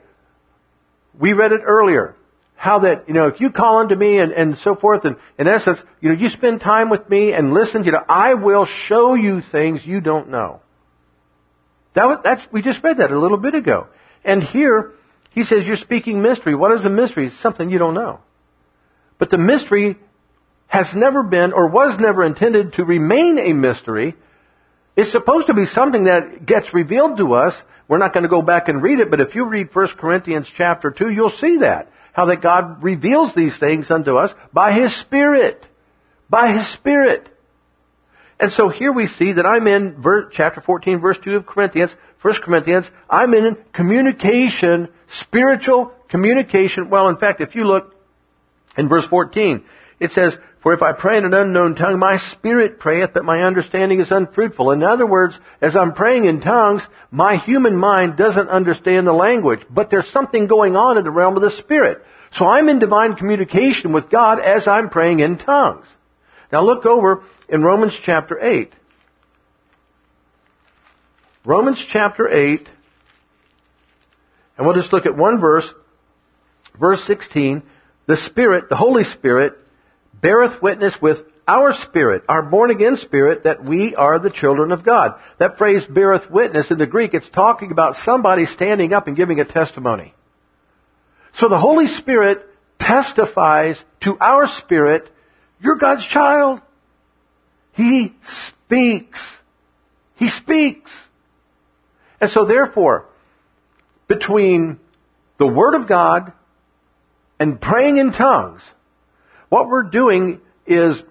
[1.18, 2.14] We read it earlier.
[2.60, 5.48] How that, you know, if you call unto me and, and so forth, and in
[5.48, 9.14] essence, you know, you spend time with me and listen, you know, I will show
[9.14, 10.60] you things you don't know.
[11.94, 13.86] That was, that's, we just read that a little bit ago.
[14.26, 14.92] And here,
[15.30, 16.54] he says you're speaking mystery.
[16.54, 17.28] What is a mystery?
[17.28, 18.20] It's something you don't know.
[19.16, 19.96] But the mystery
[20.66, 24.16] has never been or was never intended to remain a mystery.
[24.96, 27.58] It's supposed to be something that gets revealed to us.
[27.88, 30.46] We're not going to go back and read it, but if you read 1 Corinthians
[30.46, 31.90] chapter 2, you'll see that.
[32.12, 35.64] How that God reveals these things unto us by His Spirit.
[36.28, 37.26] By His Spirit.
[38.38, 41.94] And so here we see that I'm in verse, chapter 14, verse 2 of Corinthians,
[42.22, 46.90] 1 Corinthians, I'm in communication, spiritual communication.
[46.90, 47.94] Well, in fact, if you look
[48.76, 49.62] in verse 14,
[49.98, 53.42] it says, For if I pray in an unknown tongue, my spirit prayeth, but my
[53.44, 54.72] understanding is unfruitful.
[54.72, 59.64] In other words, as I'm praying in tongues, my human mind doesn't understand the language,
[59.70, 62.04] but there's something going on in the realm of the spirit.
[62.32, 65.86] So I'm in divine communication with God as I'm praying in tongues.
[66.52, 68.72] Now look over in Romans chapter 8.
[71.42, 72.68] Romans chapter 8,
[74.58, 75.66] and we'll just look at one verse,
[76.78, 77.62] verse 16.
[78.04, 79.56] The Spirit, the Holy Spirit,
[80.20, 84.84] beareth witness with our spirit, our born again spirit, that we are the children of
[84.84, 85.20] God.
[85.38, 89.40] That phrase beareth witness in the Greek, it's talking about somebody standing up and giving
[89.40, 90.14] a testimony.
[91.32, 92.46] So the Holy Spirit
[92.78, 95.08] testifies to our spirit,
[95.60, 96.60] you're God's child.
[97.72, 99.26] He speaks.
[100.16, 100.90] He speaks.
[102.20, 103.06] And so therefore,
[104.06, 104.78] between
[105.38, 106.32] the Word of God
[107.38, 108.62] and praying in tongues,
[109.50, 111.02] what we're doing is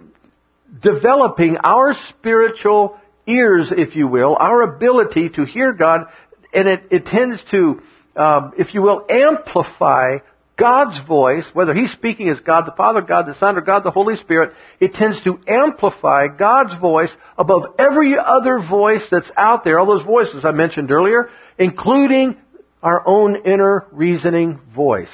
[0.81, 6.07] developing our spiritual ears, if you will, our ability to hear God,
[6.53, 7.83] and it, it tends to,
[8.15, 10.19] um, if you will, amplify
[10.55, 13.91] God's voice, whether He's speaking as God the Father, God the Son, or God the
[13.91, 19.79] Holy Spirit, it tends to amplify God's voice above every other voice that's out there,
[19.79, 22.37] all those voices I mentioned earlier, including
[22.81, 25.13] our own inner reasoning voice.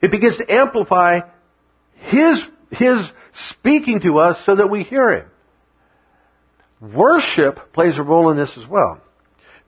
[0.00, 1.20] It begins to amplify
[1.96, 5.26] His, His speaking to us so that we hear Him.
[6.80, 9.00] Worship plays a role in this as well.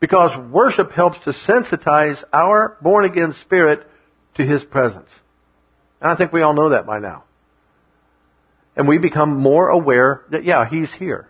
[0.00, 3.86] Because worship helps to sensitize our born again spirit
[4.34, 5.08] to His presence.
[6.00, 7.24] And I think we all know that by now.
[8.76, 11.28] And we become more aware that, yeah, He's here.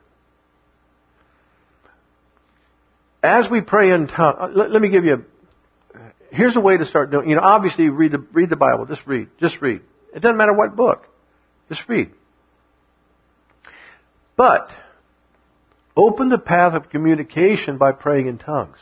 [3.22, 5.24] As we pray in tongues, uh, let, let, me give you,
[5.94, 5.98] a,
[6.34, 9.06] here's a way to start doing, you know, obviously read the, read the Bible, just
[9.06, 9.80] read, just read.
[10.16, 11.06] It doesn't matter what book,
[11.68, 12.10] just read.
[14.34, 14.72] But,
[15.96, 18.76] Open the path of communication by praying in tongues.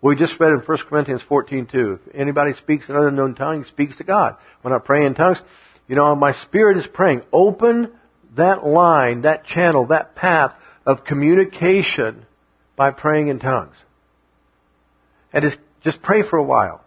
[0.00, 2.00] We just read in 1 Corinthians 14:2.
[2.06, 4.36] If anybody speaks in an unknown tongue, he speaks to God.
[4.62, 5.40] When I pray in tongues,
[5.86, 7.22] you know, my spirit is praying.
[7.32, 7.92] Open
[8.34, 12.26] that line, that channel, that path of communication
[12.74, 13.76] by praying in tongues.
[15.32, 16.82] And just, just pray for a while.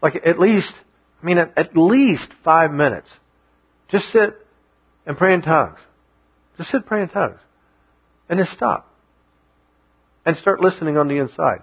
[0.00, 0.74] Like at least,
[1.22, 3.10] I mean, at, least five minutes.
[3.88, 4.36] Just sit
[5.06, 5.78] and pray in tongues.
[6.56, 7.40] Just sit pray in tongues.
[8.28, 8.92] And then stop.
[10.24, 11.62] And start listening on the inside.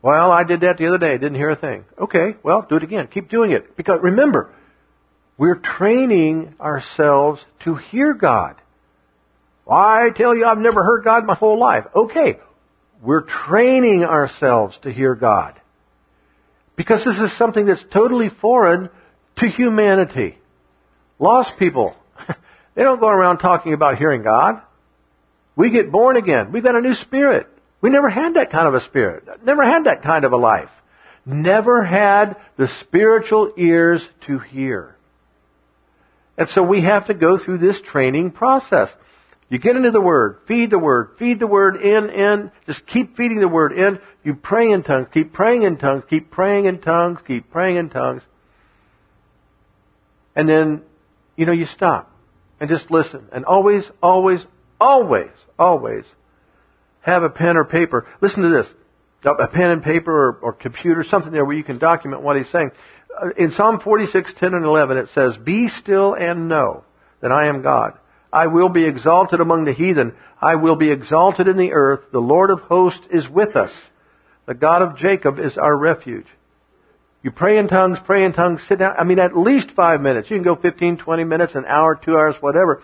[0.00, 1.18] Well, I did that the other day.
[1.18, 1.84] Didn't hear a thing.
[1.98, 3.06] Okay, well, do it again.
[3.06, 3.76] Keep doing it.
[3.76, 4.52] Because remember,
[5.36, 8.56] we're training ourselves to hear God.
[9.68, 11.86] I tell you, I've never heard God my whole life.
[11.94, 12.40] Okay,
[13.00, 15.60] we're training ourselves to hear God.
[16.76, 18.88] Because this is something that's totally foreign
[19.36, 20.38] to humanity.
[21.18, 21.94] Lost people
[22.74, 24.60] they don't go around talking about hearing God.
[25.54, 26.52] We get born again.
[26.52, 27.46] We've got a new spirit.
[27.80, 29.44] We never had that kind of a spirit.
[29.44, 30.70] Never had that kind of a life.
[31.26, 34.96] Never had the spiritual ears to hear.
[36.38, 38.92] And so we have to go through this training process.
[39.48, 43.16] You get into the Word, feed the Word, feed the Word in, in, just keep
[43.16, 44.00] feeding the Word in.
[44.24, 47.88] You pray in tongues, keep praying in tongues, keep praying in tongues, keep praying in
[47.88, 48.22] tongues.
[50.36, 50.82] And then,
[51.36, 52.10] you know, you stop
[52.60, 53.28] and just listen.
[53.32, 54.44] And always, always,
[54.80, 56.04] always, always
[57.00, 58.06] have a pen or paper.
[58.20, 58.66] Listen to this.
[59.24, 62.48] A pen and paper or, or computer, something there where you can document what he's
[62.48, 62.72] saying.
[63.36, 66.84] In Psalm 46, 10 and 11 it says, Be still and know
[67.20, 67.98] that I am God.
[68.32, 70.14] I will be exalted among the heathen.
[70.40, 72.10] I will be exalted in the earth.
[72.10, 73.72] The Lord of hosts is with us.
[74.46, 76.26] The God of Jacob is our refuge.
[77.22, 78.96] You pray in tongues, pray in tongues, sit down.
[78.98, 80.28] I mean, at least five minutes.
[80.28, 82.82] You can go 15, 20 minutes, an hour, two hours, whatever.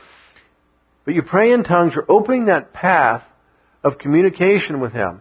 [1.04, 3.24] But you pray in tongues, you're opening that path
[3.82, 5.20] of communication with Him.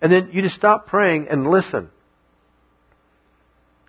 [0.00, 1.90] And then you just stop praying and listen.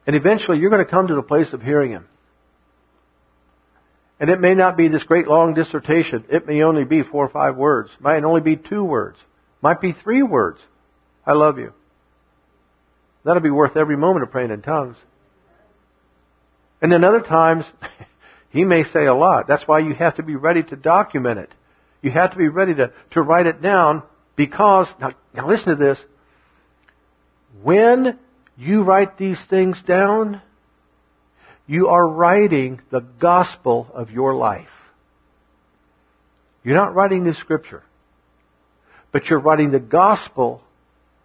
[0.06, 2.08] And eventually you're going to come to the place of hearing Him.
[4.20, 6.26] And it may not be this great long dissertation.
[6.30, 7.92] It may only be four or five words.
[7.92, 9.18] It might only be two words.
[9.18, 10.62] It might be three words.
[11.26, 11.74] I love you.
[13.24, 14.98] That'll be worth every moment of praying in tongues.
[16.82, 17.66] And then other times,
[18.50, 19.48] he may say a lot.
[19.48, 21.52] That's why you have to be ready to document it.
[22.02, 24.04] You have to be ready to, to write it down
[24.36, 26.00] because, now, now listen to this.
[27.64, 28.20] When
[28.58, 30.42] you write these things down,
[31.66, 34.70] you are writing the gospel of your life.
[36.64, 37.84] You're not writing the scripture,
[39.12, 40.62] but you're writing the gospel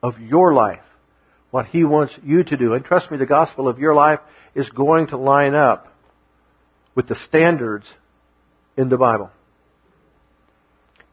[0.02, 0.82] of your life
[1.50, 2.74] what He wants you to do.
[2.74, 4.20] And trust me, the gospel of your life
[4.54, 5.92] is going to line up
[6.94, 7.86] with the standards
[8.76, 9.30] in the Bible.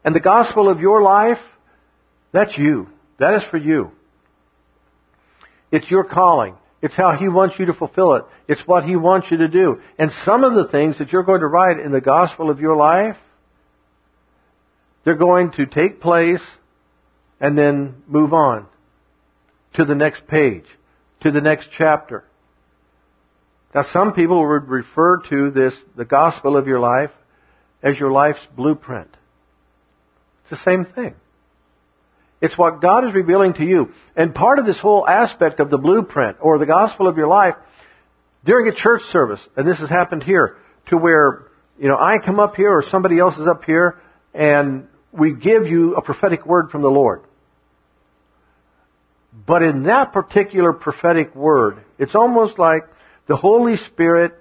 [0.04, 1.42] And the gospel of your life,
[2.32, 2.88] that's you.
[3.18, 3.92] That is for you.
[5.70, 6.56] It's your calling.
[6.80, 8.24] It's how He wants you to fulfill it.
[8.46, 9.82] It's what He wants you to do.
[9.98, 12.76] And some of the things that you're going to write in the gospel of your
[12.76, 13.18] life,
[15.02, 16.44] they're going to take place
[17.40, 18.66] and then move on
[19.78, 20.66] to the next page,
[21.20, 22.24] to the next chapter.
[23.72, 27.12] Now some people would refer to this, the gospel of your life,
[27.80, 29.16] as your life's blueprint.
[30.40, 31.14] It's the same thing.
[32.40, 33.94] It's what God is revealing to you.
[34.16, 37.54] And part of this whole aspect of the blueprint or the gospel of your life
[38.44, 40.56] during a church service, and this has happened here,
[40.86, 41.46] to where,
[41.78, 44.00] you know, I come up here or somebody else is up here
[44.34, 47.22] and we give you a prophetic word from the Lord.
[49.46, 52.88] But in that particular prophetic word, it's almost like
[53.26, 54.34] the Holy Spirit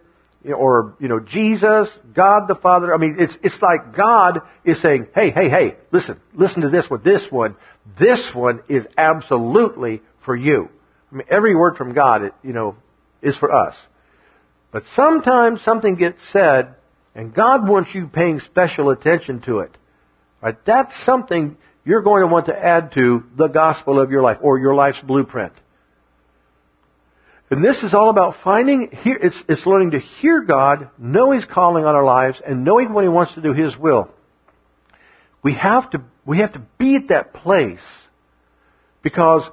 [0.45, 2.94] or, you know, Jesus, God the Father.
[2.94, 6.90] I mean, it's, it's like God is saying, hey, hey, hey, listen, listen to this
[6.90, 7.56] one, this one.
[7.98, 10.69] This one is absolutely for you.
[11.11, 12.76] I mean, every word from God, it, you know,
[13.22, 13.78] is for us.
[14.72, 16.76] But sometimes something gets said,
[17.15, 19.76] and God wants you paying special attention to it.
[20.41, 20.64] Right?
[20.65, 21.57] That's something
[21.88, 24.99] you're going to want to add to the gospel of your life, or your life's
[24.99, 25.53] blueprint.
[27.49, 31.85] And this is all about finding, it's, it's learning to hear God, know He's calling
[31.85, 34.09] on our lives, and knowing when He wants to do His will.
[35.41, 37.80] We have to, we have to be at that place
[39.01, 39.49] because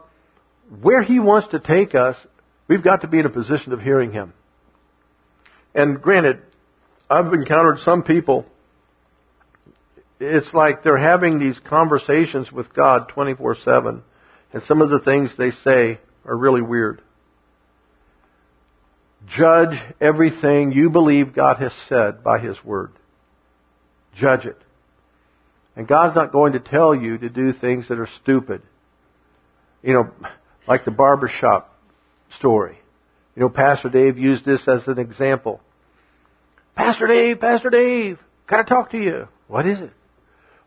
[0.80, 2.18] where He wants to take us,
[2.66, 4.32] we've got to be in a position of hearing Him.
[5.72, 6.42] And granted,
[7.08, 8.44] I've encountered some people,
[10.20, 14.02] it's like they're having these conversations with God 24-7,
[14.52, 17.02] and some of the things they say are really weird.
[19.26, 22.92] Judge everything you believe God has said by His Word.
[24.14, 24.60] Judge it.
[25.76, 28.62] And God's not going to tell you to do things that are stupid.
[29.82, 30.10] You know,
[30.66, 31.76] like the barbershop
[32.30, 32.78] story.
[33.34, 35.60] You know, Pastor Dave used this as an example.
[36.76, 39.28] Pastor Dave, Pastor Dave, gotta talk to you.
[39.48, 39.90] What is it?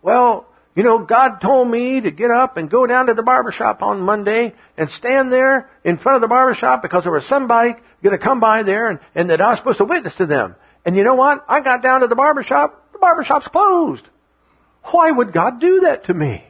[0.02, 0.46] Well,
[0.76, 4.02] you know, God told me to get up and go down to the barbershop on
[4.02, 8.24] Monday and stand there in front of the barbershop because there was somebody going to
[8.24, 10.56] come by there and, and that I was supposed to witness to them.
[10.86, 11.44] And you know what?
[11.50, 12.94] I got down to the barbershop.
[12.94, 14.06] The barbershop's closed.
[14.84, 16.46] Why would God do that to me?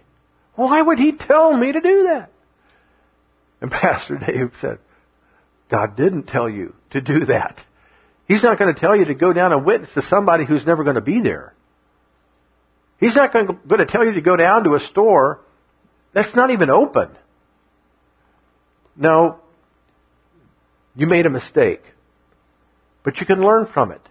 [0.56, 2.30] Why would He tell me to do that?
[3.62, 4.80] And Pastor Dave said,
[5.70, 7.58] God didn't tell you to do that.
[8.28, 10.84] He's not going to tell you to go down and witness to somebody who's never
[10.84, 11.54] going to be there.
[13.00, 15.42] He's not going to tell you to go down to a store
[16.14, 17.10] that's not even open.
[18.96, 19.40] No,
[20.96, 21.84] you made a mistake.
[23.04, 24.02] But you can learn from it.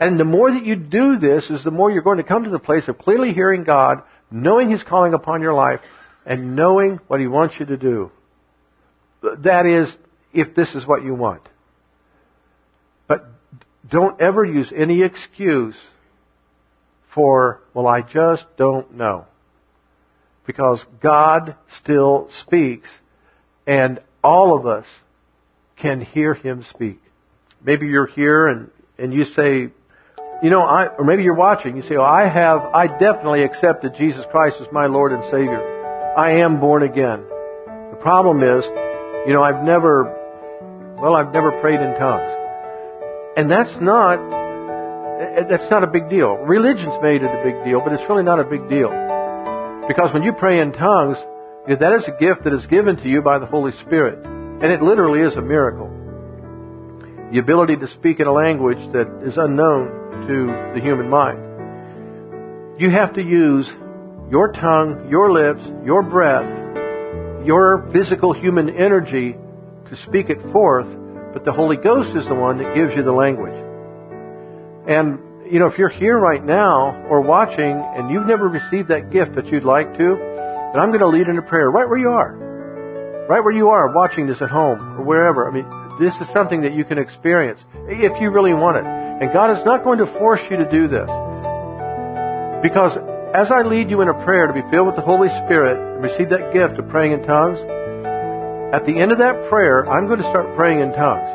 [0.00, 2.50] And the more that you do this is the more you're going to come to
[2.50, 5.80] the place of clearly hearing God, knowing His calling upon your life,
[6.24, 8.10] and knowing what He wants you to do.
[9.22, 9.94] That is,
[10.32, 11.42] if this is what you want.
[13.06, 13.28] But
[13.88, 15.76] don't ever use any excuse
[17.16, 19.24] for, well, I just don't know.
[20.46, 22.90] Because God still speaks,
[23.66, 24.86] and all of us
[25.76, 27.00] can hear Him speak.
[27.64, 29.70] Maybe you're here and, and you say,
[30.42, 33.94] you know, I, or maybe you're watching, you say, oh, I have, I definitely accepted
[33.94, 36.14] Jesus Christ as my Lord and Savior.
[36.16, 37.24] I am born again.
[37.90, 38.62] The problem is,
[39.26, 40.04] you know, I've never,
[41.00, 42.30] well, I've never prayed in tongues.
[43.38, 44.18] And that's not,
[45.18, 46.34] that's not a big deal.
[46.34, 48.90] Religion's made it a big deal, but it's really not a big deal.
[49.88, 51.16] Because when you pray in tongues,
[51.66, 54.24] that is a gift that is given to you by the Holy Spirit.
[54.26, 55.90] And it literally is a miracle.
[57.32, 62.80] The ability to speak in a language that is unknown to the human mind.
[62.80, 63.68] You have to use
[64.30, 66.48] your tongue, your lips, your breath,
[67.46, 69.36] your physical human energy
[69.88, 70.88] to speak it forth,
[71.32, 73.65] but the Holy Ghost is the one that gives you the language.
[74.86, 75.18] And,
[75.50, 79.34] you know, if you're here right now or watching and you've never received that gift
[79.34, 82.10] that you'd like to, then I'm going to lead in a prayer right where you
[82.10, 82.46] are
[83.28, 85.48] right where you are watching this at home or wherever.
[85.48, 88.84] I mean, this is something that you can experience if you really want it.
[88.84, 91.08] And God is not going to force you to do this.
[92.62, 92.96] Because
[93.34, 96.02] as I lead you in a prayer to be filled with the Holy Spirit and
[96.02, 97.58] receive that gift of praying in tongues,
[98.72, 101.28] at the end of that prayer, I'm going to start praying in tongues.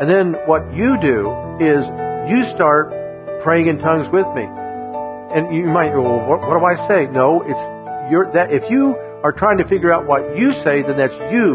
[0.00, 1.86] And then what you do is
[2.28, 4.42] you start praying in tongues with me.
[4.42, 7.06] And you might well, what, what do I say?
[7.06, 10.96] No, it's your, that, if you are trying to figure out what you say, then
[10.96, 11.54] that's you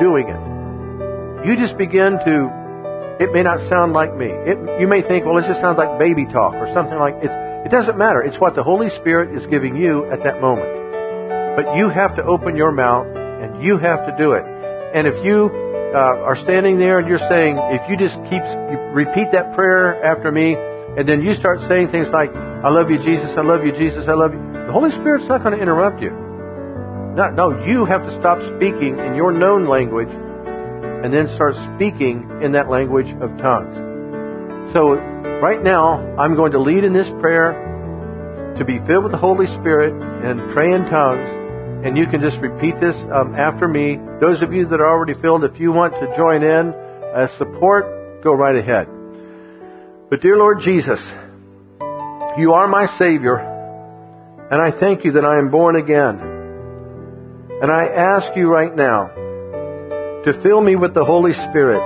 [0.00, 1.46] doing it.
[1.46, 4.26] You just begin to, it may not sound like me.
[4.26, 7.30] It, you may think, well, it just sounds like baby talk or something like it.
[7.66, 8.22] It doesn't matter.
[8.22, 10.70] It's what the Holy Spirit is giving you at that moment.
[11.56, 14.44] But you have to open your mouth and you have to do it.
[14.94, 18.78] And if you uh, are standing there and you're saying, if you just keep, you
[18.92, 22.98] repeat that prayer after me, and then you start saying things like, I love you,
[22.98, 26.02] Jesus, I love you, Jesus, I love you, the Holy Spirit's not going to interrupt
[26.02, 26.10] you.
[26.10, 32.42] No, no, you have to stop speaking in your known language and then start speaking
[32.42, 33.74] in that language of tongues.
[34.72, 34.94] So
[35.40, 39.46] right now, I'm going to lead in this prayer to be filled with the Holy
[39.46, 39.94] Spirit
[40.24, 41.47] and pray in tongues.
[41.84, 43.98] And you can just repeat this um, after me.
[44.20, 46.74] Those of you that are already filled, if you want to join in
[47.14, 48.88] as support, go right ahead.
[50.10, 51.00] But dear Lord Jesus,
[52.38, 53.36] you are my Savior,
[54.50, 56.18] and I thank you that I am born again.
[57.62, 59.08] And I ask you right now
[60.24, 61.82] to fill me with the Holy Spirit.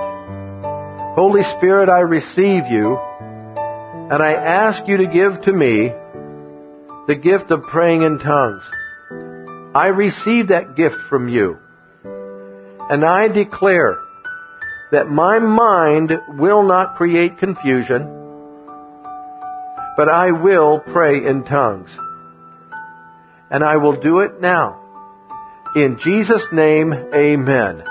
[1.15, 2.99] Holy Spirit, I receive you
[4.09, 5.93] and I ask you to give to me
[7.07, 8.63] the gift of praying in tongues.
[9.75, 11.57] I receive that gift from you.
[12.89, 13.97] And I declare
[14.91, 18.03] that my mind will not create confusion,
[19.97, 21.89] but I will pray in tongues.
[23.49, 24.79] And I will do it now.
[25.75, 27.83] In Jesus' name, amen.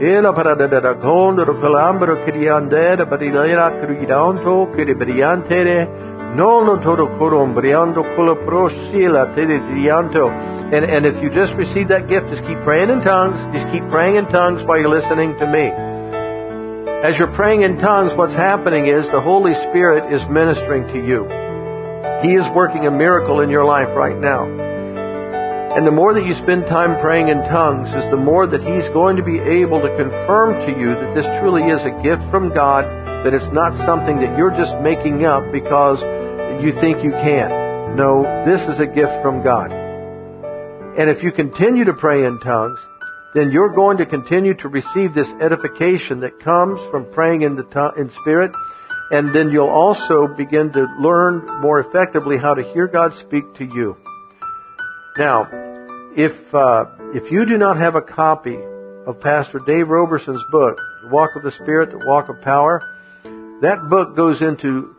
[0.00, 5.86] Ela para da da gondoro calambro kediande da badilera cridanto kede briantere
[6.34, 10.30] nono todo corombriando cola prosila te de dianto.
[10.72, 13.38] And, and if you just receive that gift, just keep praying in tongues.
[13.52, 15.70] Just keep praying in tongues while you're listening to me.
[17.04, 21.28] As you're praying in tongues, what's happening is the Holy Spirit is ministering to you.
[22.22, 24.69] He is working a miracle in your life right now.
[25.76, 28.88] And the more that you spend time praying in tongues is the more that He's
[28.88, 32.52] going to be able to confirm to you that this truly is a gift from
[32.52, 32.84] God,
[33.24, 36.02] that it's not something that you're just making up because
[36.62, 37.96] you think you can.
[37.96, 39.70] No, this is a gift from God.
[39.70, 42.80] And if you continue to pray in tongues,
[43.34, 47.92] then you're going to continue to receive this edification that comes from praying in the
[47.96, 48.52] in spirit
[49.10, 53.64] and then you'll also begin to learn more effectively how to hear God speak to
[53.64, 53.96] you.
[55.18, 55.48] Now,
[56.16, 58.58] if uh, if you do not have a copy
[59.06, 62.82] of Pastor Dave Roberson's book, The Walk of the Spirit, The Walk of Power,
[63.60, 64.94] that book goes into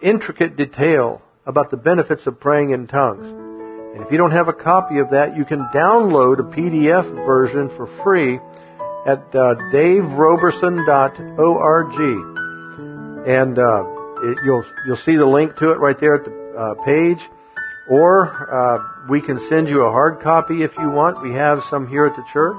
[0.00, 3.26] intricate detail about the benefits of praying in tongues.
[3.26, 7.68] And if you don't have a copy of that, you can download a PDF version
[7.70, 8.40] for free
[9.06, 11.94] at uh, daveroberson.org
[13.26, 13.84] and uh,
[14.22, 17.20] it, you'll you'll see the link to it right there at the uh, page.
[17.88, 21.22] Or uh, we can send you a hard copy if you want.
[21.22, 22.58] We have some here at the church.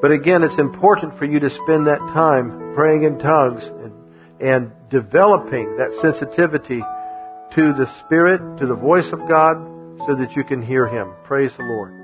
[0.00, 3.92] But again, it's important for you to spend that time praying in tongues and,
[4.40, 6.82] and developing that sensitivity
[7.52, 9.56] to the Spirit, to the voice of God,
[10.06, 11.12] so that you can hear Him.
[11.24, 11.97] Praise the Lord.